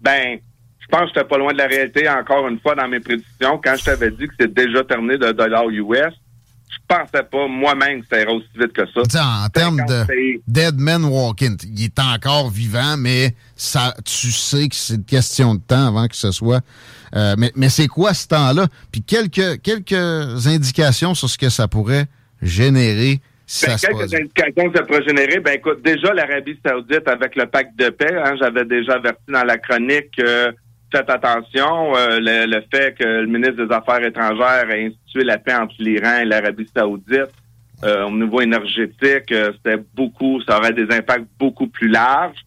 ben 0.02 0.40
je 0.82 0.88
pense 0.88 1.02
que 1.02 1.08
j'étais 1.16 1.28
pas 1.28 1.38
loin 1.38 1.54
de 1.54 1.58
la 1.58 1.68
réalité 1.68 2.10
encore 2.10 2.48
une 2.48 2.60
fois 2.60 2.76
dans 2.76 2.88
mes 2.88 3.00
prédictions. 3.00 3.60
Quand 3.64 3.76
je 3.78 3.86
t'avais 3.86 4.12
dit 4.12 4.28
que 4.28 4.34
c'est 4.40 4.54
déjà 4.54 4.84
terminé 4.84 5.18
de 5.18 5.32
dollar 5.32 5.70
US, 5.70 6.14
je 6.72 6.78
pensais 6.88 7.24
pas 7.24 7.48
moi-même 7.48 8.02
que 8.02 8.08
ça 8.08 8.22
irait 8.22 8.32
aussi 8.32 8.48
vite 8.56 8.74
que 8.74 8.84
ça. 8.88 9.46
en 9.46 9.50
termes 9.50 9.82
de 9.88 10.06
Dead 10.48 10.80
Man 10.80 11.04
Walking, 11.06 11.58
il 11.64 11.86
est 11.86 12.00
encore 12.00 12.50
vivant, 12.50 12.96
mais 12.98 13.36
ça, 13.56 13.94
tu 14.06 14.32
sais 14.32 14.68
que 14.68 14.76
c'est 14.76 14.96
une 14.96 15.06
question 15.06 15.56
de 15.56 15.62
temps 15.62 15.88
avant 15.88 16.08
que 16.08 16.16
ce 16.16 16.32
soit. 16.32 16.62
Euh, 17.16 17.36
mais 17.38 17.52
mais 17.56 17.70
c'est 17.70 17.88
quoi 17.88 18.14
ce 18.14 18.28
temps-là? 18.28 18.68
Puis 18.92 19.02
quelques, 19.02 19.62
quelques 19.62 20.48
indications 20.48 21.14
sur 21.14 21.30
ce 21.30 21.38
que 21.38 21.50
ça 21.50 21.68
pourrait 21.68 22.06
générer 22.42 23.20
si 23.52 23.66
ben, 23.66 23.76
quelques 23.76 24.14
indications 24.14 24.70
que 24.70 24.78
ça 24.78 24.84
pourrait 24.86 25.04
générer. 25.04 25.42
Ben 25.42 25.56
écoute, 25.56 25.82
déjà 25.84 26.14
l'Arabie 26.14 26.58
Saoudite 26.66 27.06
avec 27.08 27.36
le 27.36 27.48
pacte 27.48 27.76
de 27.78 27.90
paix, 27.90 28.16
hein, 28.24 28.36
j'avais 28.40 28.64
déjà 28.64 28.94
averti 28.94 29.24
dans 29.28 29.44
la 29.44 29.58
chronique 29.58 30.12
que 30.18 30.56
faites 30.92 31.10
attention, 31.10 31.96
euh, 31.96 32.20
le, 32.20 32.62
fait 32.74 32.98
que 32.98 33.04
le 33.04 33.28
ministre 33.28 33.66
des 33.66 33.74
Affaires 33.74 34.04
étrangères 34.04 34.70
a 34.70 34.74
institué 34.74 35.24
la 35.24 35.38
paix 35.38 35.56
entre 35.56 35.76
l'Iran 35.80 36.20
et 36.22 36.26
l'Arabie 36.26 36.68
saoudite 36.76 37.32
euh, 37.84 38.06
au 38.06 38.12
niveau 38.12 38.42
énergétique, 38.42 39.32
euh, 39.32 39.52
c'était 39.56 39.82
beaucoup, 39.96 40.40
ça 40.42 40.58
aurait 40.58 40.74
des 40.74 40.94
impacts 40.94 41.26
beaucoup 41.40 41.68
plus 41.68 41.88
larges. 41.88 42.38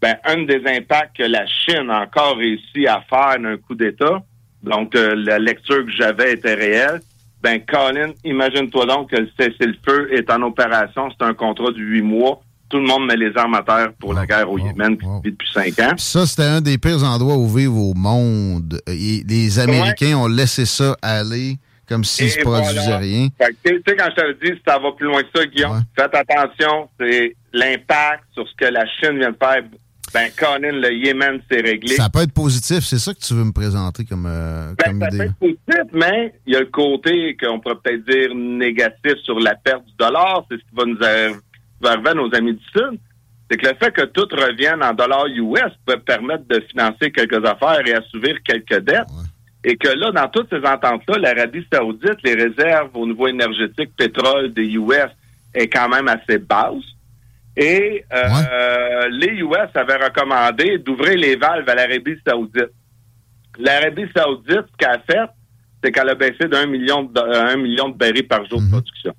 Ben, 0.00 0.16
un 0.24 0.42
des 0.44 0.62
impacts 0.66 1.16
que 1.16 1.24
la 1.24 1.46
Chine 1.46 1.90
a 1.90 2.02
encore 2.02 2.36
réussi 2.36 2.86
à 2.86 3.02
faire 3.08 3.40
d'un 3.40 3.56
coup 3.56 3.74
d'État, 3.74 4.22
donc 4.62 4.94
la 4.94 5.38
lecture 5.38 5.84
que 5.84 5.90
j'avais 5.90 6.34
était 6.34 6.54
réelle, 6.54 7.00
ben 7.42 7.60
Colin, 7.60 8.12
imagine-toi 8.22 8.86
donc 8.86 9.10
que 9.10 9.16
le 9.16 9.28
cessez-le-feu 9.38 10.12
est 10.12 10.30
en 10.30 10.42
opération, 10.42 11.08
c'est 11.10 11.24
un 11.24 11.34
contrat 11.34 11.70
de 11.72 11.78
huit 11.78 12.02
mois 12.02 12.42
tout 12.68 12.78
le 12.78 12.86
monde 12.86 13.06
met 13.06 13.16
les 13.16 13.36
armes 13.36 13.54
à 13.54 13.62
terre 13.62 13.92
pour 13.98 14.14
la 14.14 14.26
guerre 14.26 14.50
au 14.50 14.58
Yémen 14.58 14.96
depuis 15.22 15.48
cinq 15.52 15.78
ans. 15.80 15.94
ça, 15.96 16.26
c'était 16.26 16.42
un 16.42 16.60
des 16.60 16.78
pires 16.78 17.04
endroits 17.04 17.36
où 17.36 17.48
vivre 17.48 17.76
au 17.76 17.94
monde. 17.94 18.80
les 18.86 19.58
Américains 19.58 20.16
ont 20.16 20.28
laissé 20.28 20.64
ça 20.64 20.96
aller 21.02 21.58
comme 21.88 22.04
s'il 22.04 22.26
ne 22.26 22.30
se 22.30 22.40
produisait 22.40 22.96
rien. 22.96 23.28
Tu 23.64 23.82
sais, 23.86 23.96
quand 23.96 24.08
je 24.16 24.22
te 24.22 24.44
dis, 24.44 24.60
ça 24.66 24.78
va 24.78 24.92
plus 24.92 25.06
loin 25.06 25.22
que 25.22 25.28
ça, 25.34 25.46
Guillaume, 25.46 25.82
faites 25.96 26.14
attention, 26.14 26.88
c'est 26.98 27.36
l'impact 27.52 28.24
sur 28.32 28.48
ce 28.48 28.54
que 28.56 28.72
la 28.72 28.86
Chine 28.86 29.18
vient 29.18 29.30
de 29.30 29.36
faire. 29.36 29.62
Ben, 30.12 30.30
Conan, 30.38 30.78
le 30.80 30.92
Yémen, 30.92 31.40
c'est 31.50 31.60
réglé. 31.60 31.96
Ça 31.96 32.08
peut 32.08 32.20
être 32.20 32.32
positif, 32.32 32.84
c'est 32.84 32.98
ça 32.98 33.12
que 33.12 33.18
tu 33.18 33.34
veux 33.34 33.42
me 33.42 33.52
présenter 33.52 34.04
comme, 34.04 34.26
euh, 34.28 34.72
ben, 34.78 35.00
ça 35.00 35.08
peut 35.08 35.20
être 35.22 35.34
positif, 35.34 35.84
mais 35.92 36.34
il 36.46 36.52
y 36.52 36.56
a 36.56 36.60
le 36.60 36.66
côté 36.66 37.36
qu'on 37.36 37.58
pourrait 37.58 37.78
peut-être 37.82 38.04
dire 38.04 38.32
négatif 38.32 39.14
sur 39.24 39.40
la 39.40 39.56
perte 39.56 39.84
du 39.84 39.92
dollar. 39.98 40.46
C'est 40.48 40.56
ce 40.56 40.60
qui 40.60 40.76
va 40.76 40.84
nous 40.84 41.02
va 41.84 41.92
arriver 41.92 42.10
à 42.10 42.14
nos 42.14 42.34
amis 42.34 42.54
du 42.54 42.64
Sud, 42.64 42.98
c'est 43.50 43.56
que 43.56 43.68
le 43.68 43.74
fait 43.74 43.92
que 43.92 44.04
tout 44.06 44.26
revienne 44.32 44.82
en 44.82 44.92
dollars 44.92 45.26
US 45.26 45.72
peut 45.86 45.98
permettre 45.98 46.44
de 46.48 46.60
financer 46.70 47.10
quelques 47.12 47.44
affaires 47.44 47.86
et 47.86 47.94
assouvir 47.94 48.42
quelques 48.42 48.80
dettes. 48.80 49.06
Et 49.66 49.76
que 49.76 49.88
là, 49.88 50.10
dans 50.12 50.28
toutes 50.28 50.50
ces 50.50 50.66
ententes-là, 50.66 51.18
l'Arabie 51.18 51.66
saoudite, 51.72 52.18
les 52.22 52.34
réserves 52.34 52.90
au 52.94 53.06
niveau 53.06 53.28
énergétique 53.28 53.96
pétrole 53.96 54.52
des 54.52 54.66
US 54.74 55.10
est 55.54 55.68
quand 55.68 55.88
même 55.88 56.08
assez 56.08 56.38
basse. 56.38 56.84
Et 57.56 58.04
euh, 58.12 59.08
les 59.10 59.38
US 59.40 59.70
avaient 59.74 60.04
recommandé 60.04 60.78
d'ouvrir 60.78 61.16
les 61.16 61.36
valves 61.36 61.68
à 61.68 61.74
l'Arabie 61.74 62.16
saoudite. 62.26 62.72
L'Arabie 63.58 64.06
saoudite, 64.14 64.64
ce 64.70 64.76
qu'elle 64.76 64.90
a 64.90 64.98
fait, 64.98 65.30
c'est 65.82 65.92
qu'elle 65.92 66.08
a 66.08 66.14
baissé 66.14 66.48
d'un 66.48 66.66
million 66.66 67.04
de, 67.04 67.56
million 67.56 67.88
de 67.88 67.96
barils 67.96 68.26
par 68.26 68.44
jour 68.46 68.58
de 68.58 68.64
mhm. 68.64 68.70
production. 68.70 69.14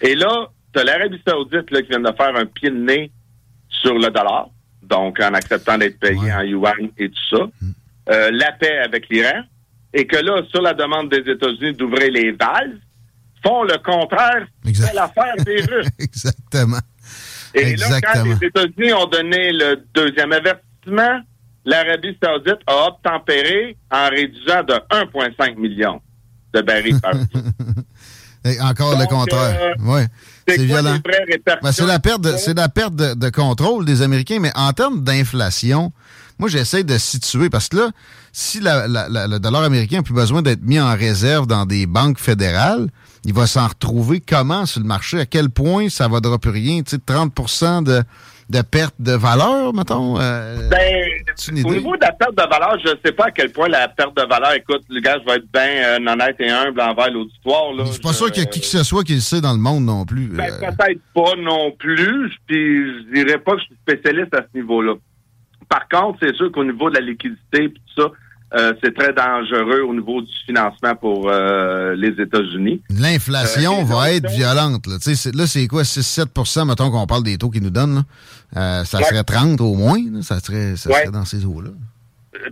Et 0.00 0.14
là, 0.14 0.48
tu 0.74 0.84
l'Arabie 0.84 1.20
Saoudite 1.26 1.70
là, 1.70 1.82
qui 1.82 1.88
vient 1.88 2.00
de 2.00 2.12
faire 2.16 2.36
un 2.36 2.46
pied 2.46 2.70
de 2.70 2.76
nez 2.76 3.10
sur 3.68 3.94
le 3.94 4.10
dollar, 4.10 4.48
donc 4.82 5.20
en 5.20 5.34
acceptant 5.34 5.78
d'être 5.78 5.98
payé 5.98 6.32
en 6.32 6.42
yuan 6.42 6.90
et 6.98 7.08
tout 7.08 7.36
ça. 7.36 7.44
Mm. 7.60 7.70
Euh, 8.10 8.30
la 8.32 8.52
paix 8.52 8.78
avec 8.78 9.08
l'Iran, 9.10 9.42
et 9.92 10.06
que 10.06 10.16
là, 10.16 10.42
sur 10.50 10.62
la 10.62 10.74
demande 10.74 11.10
des 11.10 11.30
États-Unis 11.30 11.74
d'ouvrir 11.74 12.10
les 12.10 12.32
valves, 12.32 12.78
font 13.42 13.62
le 13.62 13.78
contraire 13.78 14.46
de 14.64 14.94
l'affaire 14.94 15.34
des 15.44 15.60
Russes. 15.70 15.88
Exactement. 15.98 16.80
Et 17.54 17.76
là, 17.76 18.00
quand 18.00 18.24
les 18.24 18.46
États-Unis 18.46 18.92
ont 18.92 19.06
donné 19.06 19.52
le 19.52 19.82
deuxième 19.94 20.32
avertissement, 20.32 21.20
l'Arabie 21.64 22.16
saoudite 22.22 22.58
a 22.66 22.88
obtempéré 22.88 23.76
en 23.90 24.08
réduisant 24.08 24.62
de 24.64 24.74
1,5 24.90 25.56
million 25.56 26.00
de 26.54 26.60
barils 26.62 27.00
par 27.00 27.12
jour. 27.14 27.42
encore 28.62 28.98
le 28.98 29.06
contraire. 29.06 29.74
Euh, 29.78 29.84
ouais. 29.84 30.06
C'est 30.48 30.64
violent. 30.64 30.98
Ben, 31.62 31.72
c'est 31.72 31.86
la 31.86 31.98
perte, 31.98 32.22
de, 32.22 32.36
c'est 32.36 32.54
la 32.54 32.68
perte 32.68 32.94
de, 32.94 33.30
contrôle 33.30 33.84
des 33.84 34.02
Américains, 34.02 34.38
mais 34.40 34.52
en 34.54 34.72
termes 34.72 35.02
d'inflation, 35.02 35.92
moi 36.38 36.48
j'essaie 36.48 36.84
de 36.84 36.96
situer 36.98 37.50
parce 37.50 37.68
que 37.68 37.76
là, 37.76 37.90
si 38.32 38.60
le 38.62 39.38
dollar 39.38 39.62
américain 39.62 39.98
n'a 39.98 40.02
plus 40.02 40.14
besoin 40.14 40.42
d'être 40.42 40.62
mis 40.62 40.80
en 40.80 40.94
réserve 40.94 41.46
dans 41.46 41.66
des 41.66 41.86
banques 41.86 42.18
fédérales, 42.18 42.88
il 43.24 43.34
va 43.34 43.46
s'en 43.46 43.66
retrouver 43.66 44.20
comment 44.20 44.66
sur 44.66 44.80
le 44.80 44.86
marché? 44.86 45.20
À 45.20 45.26
quel 45.26 45.50
point 45.50 45.88
ça 45.88 46.08
va 46.08 46.20
dropper 46.20 46.50
rien? 46.50 46.82
Tu 46.82 46.96
sais, 46.96 46.98
30 46.98 47.84
de 47.84 48.02
de 48.48 48.62
perte 48.62 48.94
de 48.98 49.12
valeur, 49.12 49.74
mettons? 49.74 50.18
Euh, 50.18 50.68
ben, 50.70 51.04
au 51.64 51.70
niveau 51.70 51.96
de 51.96 52.00
la 52.00 52.12
perte 52.12 52.34
de 52.34 52.42
valeur, 52.42 52.78
je 52.82 52.92
ne 52.92 52.96
sais 53.04 53.12
pas 53.12 53.26
à 53.26 53.30
quel 53.30 53.52
point 53.52 53.68
la 53.68 53.88
perte 53.88 54.16
de 54.16 54.22
valeur, 54.22 54.54
écoute, 54.54 54.82
le 54.88 55.00
gars, 55.00 55.18
je 55.20 55.24
vais 55.26 55.36
être 55.36 55.52
bien 55.52 55.84
euh, 55.84 56.12
honnête 56.12 56.36
et 56.38 56.48
humble 56.48 56.80
envers 56.80 57.10
l'auditoire. 57.10 57.74
Je 57.78 57.92
suis 57.92 58.00
pas 58.00 58.12
sûr 58.14 58.30
qu'il 58.30 58.42
y 58.42 58.46
a 58.46 58.48
qui 58.48 58.60
que 58.60 58.66
ce 58.66 58.82
soit 58.82 59.04
qui 59.04 59.14
le 59.14 59.20
sait 59.20 59.42
dans 59.42 59.52
le 59.52 59.58
monde 59.58 59.84
non 59.84 60.06
plus. 60.06 60.28
Ben, 60.28 60.50
euh. 60.50 60.70
Peut-être 60.70 61.00
pas 61.14 61.36
non 61.38 61.72
plus, 61.72 62.32
puis 62.46 62.86
je 62.86 63.14
dirais 63.14 63.38
pas 63.38 63.52
que 63.52 63.60
je 63.60 63.64
suis 63.64 63.76
spécialiste 63.82 64.34
à 64.34 64.46
ce 64.50 64.58
niveau-là. 64.58 64.94
Par 65.68 65.86
contre, 65.88 66.18
c'est 66.22 66.34
sûr 66.34 66.50
qu'au 66.50 66.64
niveau 66.64 66.88
de 66.88 66.94
la 66.94 67.02
liquidité 67.02 67.64
et 67.64 67.70
tout 67.70 68.02
ça, 68.02 68.10
euh, 68.54 68.72
c'est 68.82 68.94
très 68.94 69.12
dangereux 69.12 69.82
au 69.82 69.94
niveau 69.94 70.22
du 70.22 70.32
financement 70.46 70.94
pour 70.94 71.28
euh, 71.28 71.94
les 71.94 72.20
États-Unis. 72.22 72.82
L'inflation 72.88 73.84
va 73.84 74.12
être 74.12 74.28
violente. 74.30 74.86
Là, 74.86 74.96
là 75.34 75.46
c'est 75.46 75.66
quoi, 75.66 75.82
6-7% 75.82 76.66
mettons 76.66 76.90
qu'on 76.90 77.06
parle 77.06 77.24
des 77.24 77.36
taux 77.36 77.50
qu'ils 77.50 77.62
nous 77.62 77.70
donnent. 77.70 78.04
ça 78.54 78.84
serait 78.84 79.24
30 79.24 79.60
au 79.60 79.74
moins. 79.74 79.98
Ça, 80.22 80.40
serait, 80.40 80.76
ça 80.76 80.90
serait 80.90 81.10
dans 81.10 81.24
ces 81.24 81.44
eaux-là. 81.44 81.70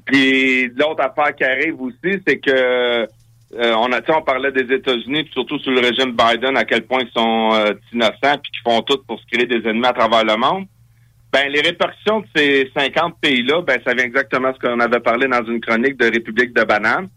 Puis 0.05 0.69
l'autre 0.77 1.03
affaire 1.03 1.35
qui 1.35 1.45
arrive 1.45 1.81
aussi, 1.81 2.21
c'est 2.27 2.39
que 2.39 3.07
euh, 3.55 3.75
on 3.77 3.93
a, 3.93 4.01
on 4.09 4.23
parlait 4.23 4.51
des 4.51 4.75
États-Unis, 4.75 5.29
surtout 5.33 5.59
sous 5.61 5.71
le 5.71 5.81
régime 5.81 6.17
Biden, 6.17 6.57
à 6.57 6.65
quel 6.65 6.83
point 6.83 7.01
ils 7.03 7.13
sont 7.13 7.51
euh, 7.55 7.75
innocents 7.93 8.39
puis 8.43 8.51
qu'ils 8.51 8.63
font 8.65 8.83
tout 8.83 8.99
pour 9.07 9.21
se 9.21 9.27
créer 9.31 9.47
des 9.47 9.69
ennemis 9.69 9.87
à 9.87 9.93
travers 9.93 10.25
le 10.25 10.37
monde. 10.37 10.67
Ben, 11.37 11.53
les 11.53 11.61
répercussions 11.61 12.21
de 12.21 12.27
ces 12.35 12.71
50 12.75 13.21
pays-là, 13.21 13.61
ben, 13.61 13.79
ça 13.85 13.93
vient 13.93 14.07
exactement 14.07 14.55
ce 14.55 14.59
qu'on 14.59 14.81
avait 14.81 15.01
parlé 15.01 15.29
dans 15.29 15.45
une 15.45 15.61
chronique 15.61 15.99
de 15.99 16.07
République 16.07 16.55
de 16.55 16.65
Banane. 16.65 17.11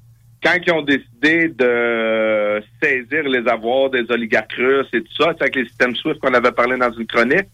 Quand 0.44 0.58
ils 0.68 0.74
ont 0.74 0.82
décidé 0.82 1.48
de 1.48 2.62
saisir 2.84 3.24
les 3.24 3.48
avoirs 3.48 3.90
des 3.90 4.04
oligarques 4.12 4.52
russes 4.52 4.90
et 4.92 5.04
tout 5.04 5.14
ça, 5.18 5.30
avec 5.30 5.56
les 5.56 5.64
systèmes 5.64 5.96
SWIFT 5.96 6.20
qu'on 6.20 6.34
avait 6.34 6.52
parlé 6.52 6.76
dans 6.76 6.92
une 6.92 7.08
chronique, 7.08 7.48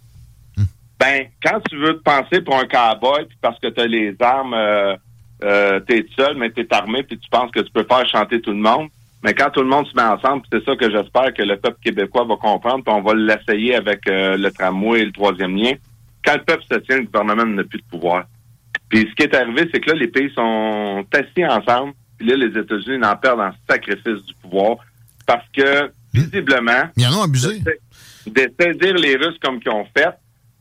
hmm. 0.57 0.63
ben, 0.99 1.27
quand 1.43 1.59
tu 1.69 1.77
veux 1.77 1.99
te 1.99 2.01
penser 2.01 2.41
pour 2.41 2.57
un 2.57 2.65
cowboy, 2.65 3.25
puis 3.27 3.37
parce 3.39 3.59
que 3.59 3.67
tu 3.67 3.81
as 3.81 3.85
les 3.85 4.15
armes 4.19 4.55
euh, 4.55 4.95
euh, 5.43 5.79
t'es 5.81 6.03
seul, 6.17 6.35
mais 6.35 6.49
t'es 6.49 6.65
armé, 6.73 7.03
puis 7.03 7.19
tu 7.19 7.29
penses 7.29 7.51
que 7.51 7.59
tu 7.59 7.71
peux 7.71 7.85
faire 7.87 8.09
chanter 8.09 8.41
tout 8.41 8.53
le 8.53 8.57
monde. 8.57 8.87
Mais 9.23 9.35
quand 9.35 9.51
tout 9.51 9.61
le 9.61 9.69
monde 9.69 9.85
se 9.85 9.95
met 9.95 10.01
ensemble, 10.01 10.41
c'est 10.51 10.65
ça 10.65 10.75
que 10.75 10.89
j'espère 10.89 11.31
que 11.31 11.43
le 11.43 11.57
peuple 11.57 11.77
québécois 11.83 12.25
va 12.25 12.37
comprendre, 12.37 12.83
puis 12.83 12.91
on 12.91 13.03
va 13.03 13.13
l'essayer 13.13 13.75
avec 13.75 14.09
euh, 14.09 14.35
le 14.35 14.49
tramway 14.49 15.01
et 15.01 15.05
le 15.05 15.11
troisième 15.11 15.55
lien. 15.55 15.73
Quand 16.25 16.33
le 16.33 16.43
peuple 16.43 16.63
se 16.69 16.79
tient, 16.79 16.97
le 16.97 17.03
gouvernement 17.05 17.45
n'a 17.45 17.63
plus 17.63 17.79
de 17.79 17.85
pouvoir. 17.85 18.25
Puis 18.89 19.07
ce 19.09 19.15
qui 19.15 19.23
est 19.23 19.35
arrivé, 19.35 19.69
c'est 19.73 19.79
que 19.79 19.91
là, 19.91 19.97
les 19.97 20.07
pays 20.07 20.31
sont 20.33 21.05
assis 21.13 21.45
ensemble, 21.45 21.93
puis 22.17 22.27
là, 22.27 22.35
les 22.35 22.59
États-Unis 22.59 23.03
en 23.05 23.15
perdent 23.15 23.41
en 23.41 23.51
sacrifice 23.69 24.23
du 24.25 24.33
pouvoir, 24.41 24.77
parce 25.25 25.45
que, 25.55 25.91
visiblement... 26.13 26.89
Ils 26.97 27.07
en 27.07 27.19
ont 27.19 27.23
abusé. 27.23 27.59
De, 27.59 28.51
saisir 28.59 28.95
les 28.95 29.15
Russes 29.15 29.37
comme 29.43 29.59
qu'ils 29.59 29.71
ont 29.71 29.85
fait, 29.95 30.15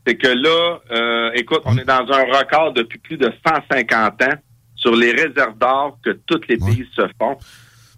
c'est 0.05 0.15
que 0.15 0.27
là, 0.27 0.79
euh, 0.91 1.31
écoute, 1.33 1.61
on 1.65 1.77
est 1.77 1.85
dans 1.85 2.05
un 2.11 2.23
record 2.37 2.73
depuis 2.73 2.99
plus 2.99 3.17
de 3.17 3.31
150 3.47 4.21
ans 4.21 4.35
sur 4.75 4.95
les 4.95 5.11
réserves 5.11 5.57
d'or 5.57 5.97
que 6.03 6.11
tous 6.27 6.41
les 6.47 6.57
pays 6.57 6.87
se 6.95 7.01
font. 7.19 7.37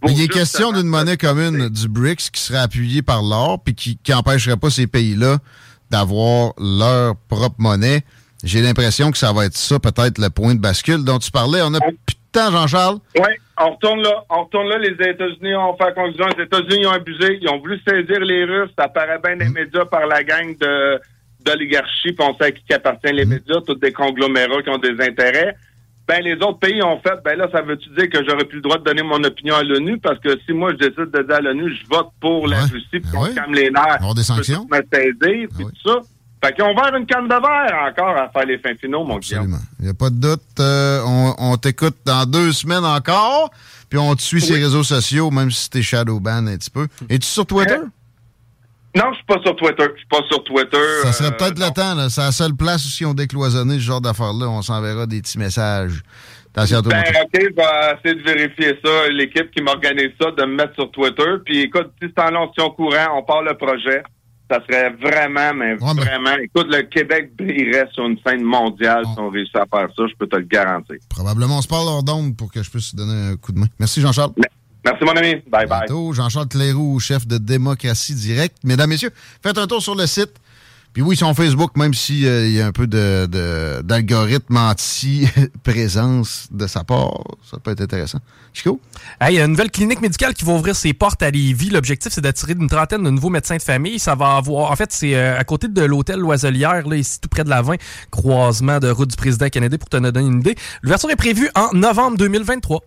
il 0.08 0.22
est 0.22 0.28
question 0.30 0.72
d'une 0.72 0.88
monnaie 0.88 1.18
commune 1.18 1.68
du 1.68 1.90
BRICS 1.90 2.30
qui 2.32 2.42
serait 2.42 2.60
appuyée 2.60 3.02
par 3.02 3.22
l'or 3.22 3.62
puis 3.62 3.76
qui 3.76 3.98
n'empêcherait 4.10 4.56
pas 4.56 4.70
ces 4.70 4.88
pays-là 4.88 5.40
d'avoir 5.90 6.54
leur 6.60 7.16
propre 7.30 7.56
monnaie. 7.58 8.02
J'ai 8.44 8.62
l'impression 8.62 9.12
que 9.12 9.18
ça 9.18 9.34
va 9.34 9.46
être 9.46 9.58
ça, 9.58 9.80
peut-être, 9.80 10.20
le 10.20 10.30
point 10.30 10.56
de 10.56 10.60
bascule 10.60 11.04
dont 11.04 11.20
tu 11.20 11.32
parlais. 11.32 11.62
On 11.64 11.74
a 11.74 11.80
plus 11.80 11.92
de 11.92 12.32
temps, 12.32 12.52
Jean-Charles? 12.52 13.00
Oui, 13.16 13.32
on 13.60 13.72
retourne 13.72 14.02
là. 14.02 14.24
On 14.30 14.44
retourne 14.44 14.68
là. 14.70 14.78
Les 14.78 14.94
États-Unis 14.94 15.56
ont 15.56 15.76
fait 15.76 15.94
conclusion. 15.96 16.28
Les 16.38 16.44
États-Unis 16.44 16.86
ont 16.86 16.92
abusé. 16.92 17.40
Ils 17.42 17.50
ont 17.50 17.60
voulu 17.60 17.80
saisir 17.88 18.20
les 18.20 18.46
Russes. 18.46 18.72
Ça 18.78 18.88
paraît 18.88 19.20
bien 19.24 19.36
les 19.36 19.50
mm. 19.50 19.54
médias 19.54 19.86
par 19.86 20.06
la 20.06 20.24
gang 20.24 20.56
de 20.58 21.02
d'oligarchie. 21.44 22.12
Puis 22.12 22.28
on 22.28 22.38
sait 22.38 22.46
à 22.46 22.52
qui 22.52 22.74
appartient 22.74 23.12
les 23.12 23.26
mm. 23.26 23.30
médias. 23.30 23.62
Tous 23.66 23.76
des 23.76 23.92
conglomérats 23.92 24.62
qui 24.62 24.70
ont 24.70 24.78
des 24.78 25.02
intérêts 25.02 25.56
ben 26.08 26.24
les 26.24 26.36
autres 26.36 26.60
pays 26.60 26.82
ont 26.82 27.00
fait, 27.00 27.20
ben 27.24 27.38
là, 27.38 27.48
ça 27.52 27.62
veut-tu 27.62 27.90
dire 27.90 28.10
que 28.10 28.24
j'aurais 28.28 28.46
plus 28.46 28.58
le 28.58 28.62
droit 28.62 28.78
de 28.78 28.84
donner 28.84 29.04
mon 29.04 29.22
opinion 29.24 29.56
à 29.56 29.64
l'ONU? 29.64 29.98
Parce 30.00 30.20
que 30.20 30.40
si 30.46 30.54
moi, 30.54 30.72
je 30.72 30.88
décide 30.88 31.12
de 31.12 31.22
dire 31.22 31.36
à 31.36 31.42
l'ONU, 31.42 31.74
je 31.74 31.88
vote 31.88 32.10
pour 32.22 32.48
la 32.48 32.62
Russie, 32.62 32.86
puis 32.92 33.02
ben 33.12 33.34
calme 33.34 33.54
les 33.54 33.70
nerfs. 33.70 33.96
Avoir 33.96 34.16
des 34.16 34.24
sanctions. 34.24 34.66
Me 34.72 34.82
puis 34.82 35.14
ben 35.20 35.48
tout 35.50 35.90
ça. 35.90 36.00
Fait 36.44 36.54
qu'ils 36.54 36.64
ont 36.64 36.72
ouvert 36.72 36.96
une 36.96 37.06
canne 37.08 37.28
de 37.28 37.30
verre 37.30 37.90
encore 37.90 38.16
à 38.16 38.30
faire 38.30 38.46
les 38.46 38.60
fins 38.60 38.76
finaux, 38.80 39.04
mon 39.04 39.18
Absolument. 39.18 39.58
Il 39.80 39.86
n'y 39.86 39.92
a 39.92 39.94
pas 39.96 40.12
de 40.12 40.16
doute. 40.16 40.42
Euh, 40.60 41.02
on, 41.06 41.58
t'écoute 41.58 41.98
dans 42.06 42.26
deux 42.30 42.52
semaines 42.52 42.86
encore, 42.86 43.50
puis 43.90 43.98
on 43.98 44.16
te 44.16 44.22
suit 44.22 44.40
sur 44.40 44.56
les 44.56 44.64
réseaux 44.64 44.84
sociaux, 44.84 45.32
même 45.32 45.50
si 45.50 45.70
t'es 45.70 45.82
shadowban 45.82 46.46
un 46.48 46.58
petit 46.58 46.70
peu. 46.70 46.88
Es-tu 47.10 47.28
sur 47.28 47.46
Twitter? 47.46 47.78
Hein? 47.84 47.92
Non, 48.98 49.12
je 49.12 49.18
suis 49.18 49.26
pas 49.26 49.40
sur 49.44 49.56
Twitter. 49.56 49.86
Je 49.94 49.98
suis 50.00 50.08
pas 50.08 50.24
sur 50.28 50.44
Twitter. 50.44 51.02
Ça 51.04 51.12
serait 51.12 51.30
euh, 51.30 51.32
peut-être 51.32 51.60
le 51.60 51.72
temps. 51.74 51.94
Là. 51.94 52.10
C'est 52.10 52.22
la 52.22 52.32
seule 52.32 52.56
place 52.56 52.84
où 52.84 52.90
si 52.90 53.06
on 53.06 53.14
décloisonné 53.14 53.76
ce 53.76 53.82
genre 53.82 54.02
d'affaires-là, 54.02 54.50
on 54.50 54.62
s'enverra 54.62 55.06
des 55.06 55.22
petits 55.22 55.38
messages. 55.38 56.02
Attention 56.56 56.82
ben, 56.82 57.02
OK, 57.02 57.30
je 57.34 57.40
vais 57.40 58.10
essayer 58.10 58.16
de 58.16 58.24
vérifier 58.24 58.80
ça. 58.84 59.08
L'équipe 59.10 59.52
qui 59.52 59.62
m'organise 59.62 60.10
ça, 60.20 60.32
de 60.32 60.44
me 60.46 60.56
mettre 60.56 60.74
sur 60.74 60.90
Twitter. 60.90 61.36
Puis 61.46 61.62
écoute, 61.62 61.92
si 62.02 62.10
c'est 62.10 62.24
en 62.24 62.34
on 62.36 62.70
courant, 62.72 63.20
on 63.20 63.24
part 63.24 63.44
le 63.44 63.56
projet. 63.56 64.02
Ça 64.50 64.60
serait 64.68 64.92
vraiment, 64.92 65.54
mais 65.54 65.76
vraiment. 65.76 66.36
Écoute, 66.42 66.68
le 66.70 66.84
Québec 66.84 67.34
brillerait 67.38 67.90
sur 67.94 68.06
une 68.06 68.18
scène 68.26 68.44
mondiale 68.44 69.04
si 69.04 69.20
on 69.20 69.30
réussit 69.30 69.58
à 69.58 69.66
faire 69.66 69.90
ça, 69.96 70.04
je 70.08 70.16
peux 70.18 70.26
te 70.26 70.38
le 70.38 70.46
garantir. 70.46 70.96
Probablement. 71.10 71.58
On 71.58 71.62
se 71.62 71.68
parle 71.68 71.88
hors 71.88 72.02
d'onde 72.02 72.36
pour 72.36 72.52
que 72.52 72.64
je 72.64 72.72
puisse 72.72 72.96
donner 72.96 73.34
un 73.34 73.36
coup 73.36 73.52
de 73.52 73.60
main. 73.60 73.68
Merci, 73.78 74.02
Jean-Charles. 74.02 74.32
Merci, 74.88 75.04
mon 75.04 75.18
ami. 75.18 75.36
Bye 75.48 75.68
bye. 75.68 76.14
Jean-Charles 76.14 76.48
Cléroux, 76.48 76.98
chef 77.02 77.28
de 77.28 77.38
Démocratie 77.38 78.16
Directe. 78.16 78.56
Mesdames, 78.64 78.90
Messieurs, 78.90 79.12
faites 79.44 79.58
un 79.58 79.68
tour 79.68 79.82
sur 79.82 79.96
le 79.96 80.08
site. 80.08 80.32
Puis 80.94 81.02
oui, 81.02 81.18
sur 81.18 81.32
Facebook, 81.36 81.76
même 81.76 81.94
s'il 81.94 82.26
euh, 82.26 82.48
y 82.48 82.62
a 82.62 82.68
un 82.68 82.72
peu 82.72 82.88
d'algorithme 82.88 84.54
de, 84.54 84.60
anti-présence 84.60 86.48
de 86.52 86.68
sa 86.68 86.86
part, 86.86 87.22
ça 87.44 87.58
peut 87.60 87.72
être 87.72 87.82
intéressant. 87.82 88.20
Chico? 88.54 88.80
Il 89.28 89.36
y 89.36 89.40
a 89.40 89.44
une 89.44 89.52
nouvelle 89.52 89.72
clinique 89.72 90.00
médicale 90.00 90.34
qui 90.34 90.46
va 90.46 90.54
ouvrir 90.54 90.74
ses 90.74 90.94
portes 90.94 91.22
à 91.22 91.32
Lévis. 91.32 91.70
L'objectif, 91.70 92.14
c'est 92.14 92.22
d'attirer 92.22 92.54
une 92.54 92.70
trentaine 92.70 93.04
de 93.04 93.10
nouveaux 93.10 93.30
médecins 93.30 93.58
de 93.58 93.62
famille. 93.62 94.00
Ça 94.00 94.16
va 94.16 94.38
avoir... 94.38 94.72
En 94.72 94.76
fait, 94.78 94.94
c'est 94.94 95.16
euh, 95.16 95.38
à 95.38 95.44
côté 95.44 95.68
de 95.68 95.82
l'hôtel 95.84 96.20
Loiselière, 96.20 96.88
là, 96.88 96.96
ici, 96.96 97.20
tout 97.20 97.28
près 97.28 97.44
de 97.44 97.50
la 97.50 97.62
20, 97.62 97.76
croisement 98.10 98.80
de 98.80 98.90
route 98.90 99.10
du 99.10 99.18
président 99.18 99.50
canadien, 99.50 99.78
pour 99.78 99.90
te 99.90 99.98
donner 99.98 100.28
une 100.28 100.40
idée. 100.40 100.56
L'ouverture 100.82 101.12
est 101.12 101.18
prévue 101.18 101.50
en 101.56 101.74
novembre 101.74 102.18
2023. 102.18 102.82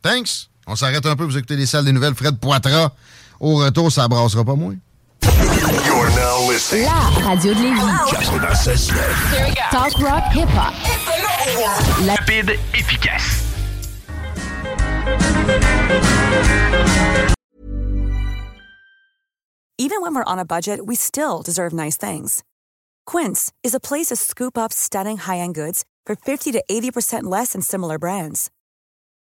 Thanks! 0.00 0.48
On 0.66 0.76
s'arrête 0.76 1.04
un 1.04 1.16
peu, 1.16 1.24
vous 1.24 1.36
écoutez 1.36 1.56
les 1.56 1.66
salles 1.66 1.84
des 1.84 1.92
nouvelles. 1.92 2.14
Fred 2.14 2.38
Poitras, 2.38 2.92
au 3.40 3.56
retour, 3.56 3.90
ça 3.90 4.06
brassera 4.08 4.44
pas 4.44 4.54
moins. 4.54 4.76
La 5.22 6.92
radio 7.24 7.54
de 7.54 7.60
Lévis. 7.60 7.80
Talk 9.70 9.94
rock 9.98 10.22
hip-hop. 10.34 10.74
Rapide, 12.06 12.58
efficace. 12.74 13.42
Even 19.78 20.00
when 20.00 20.14
we're 20.14 20.24
on 20.24 20.38
a 20.38 20.44
budget, 20.44 20.86
we 20.86 20.94
still 20.94 21.42
deserve 21.42 21.72
nice 21.72 21.96
things. 21.96 22.44
Quince 23.04 23.52
is 23.64 23.74
a 23.74 23.80
place 23.80 24.06
to 24.06 24.16
scoop 24.16 24.56
up 24.56 24.72
stunning 24.72 25.16
high-end 25.18 25.54
goods 25.54 25.84
for 26.06 26.14
50 26.14 26.52
to 26.52 26.62
80% 26.70 27.24
less 27.24 27.52
than 27.52 27.62
similar 27.62 27.98
brands. 27.98 28.50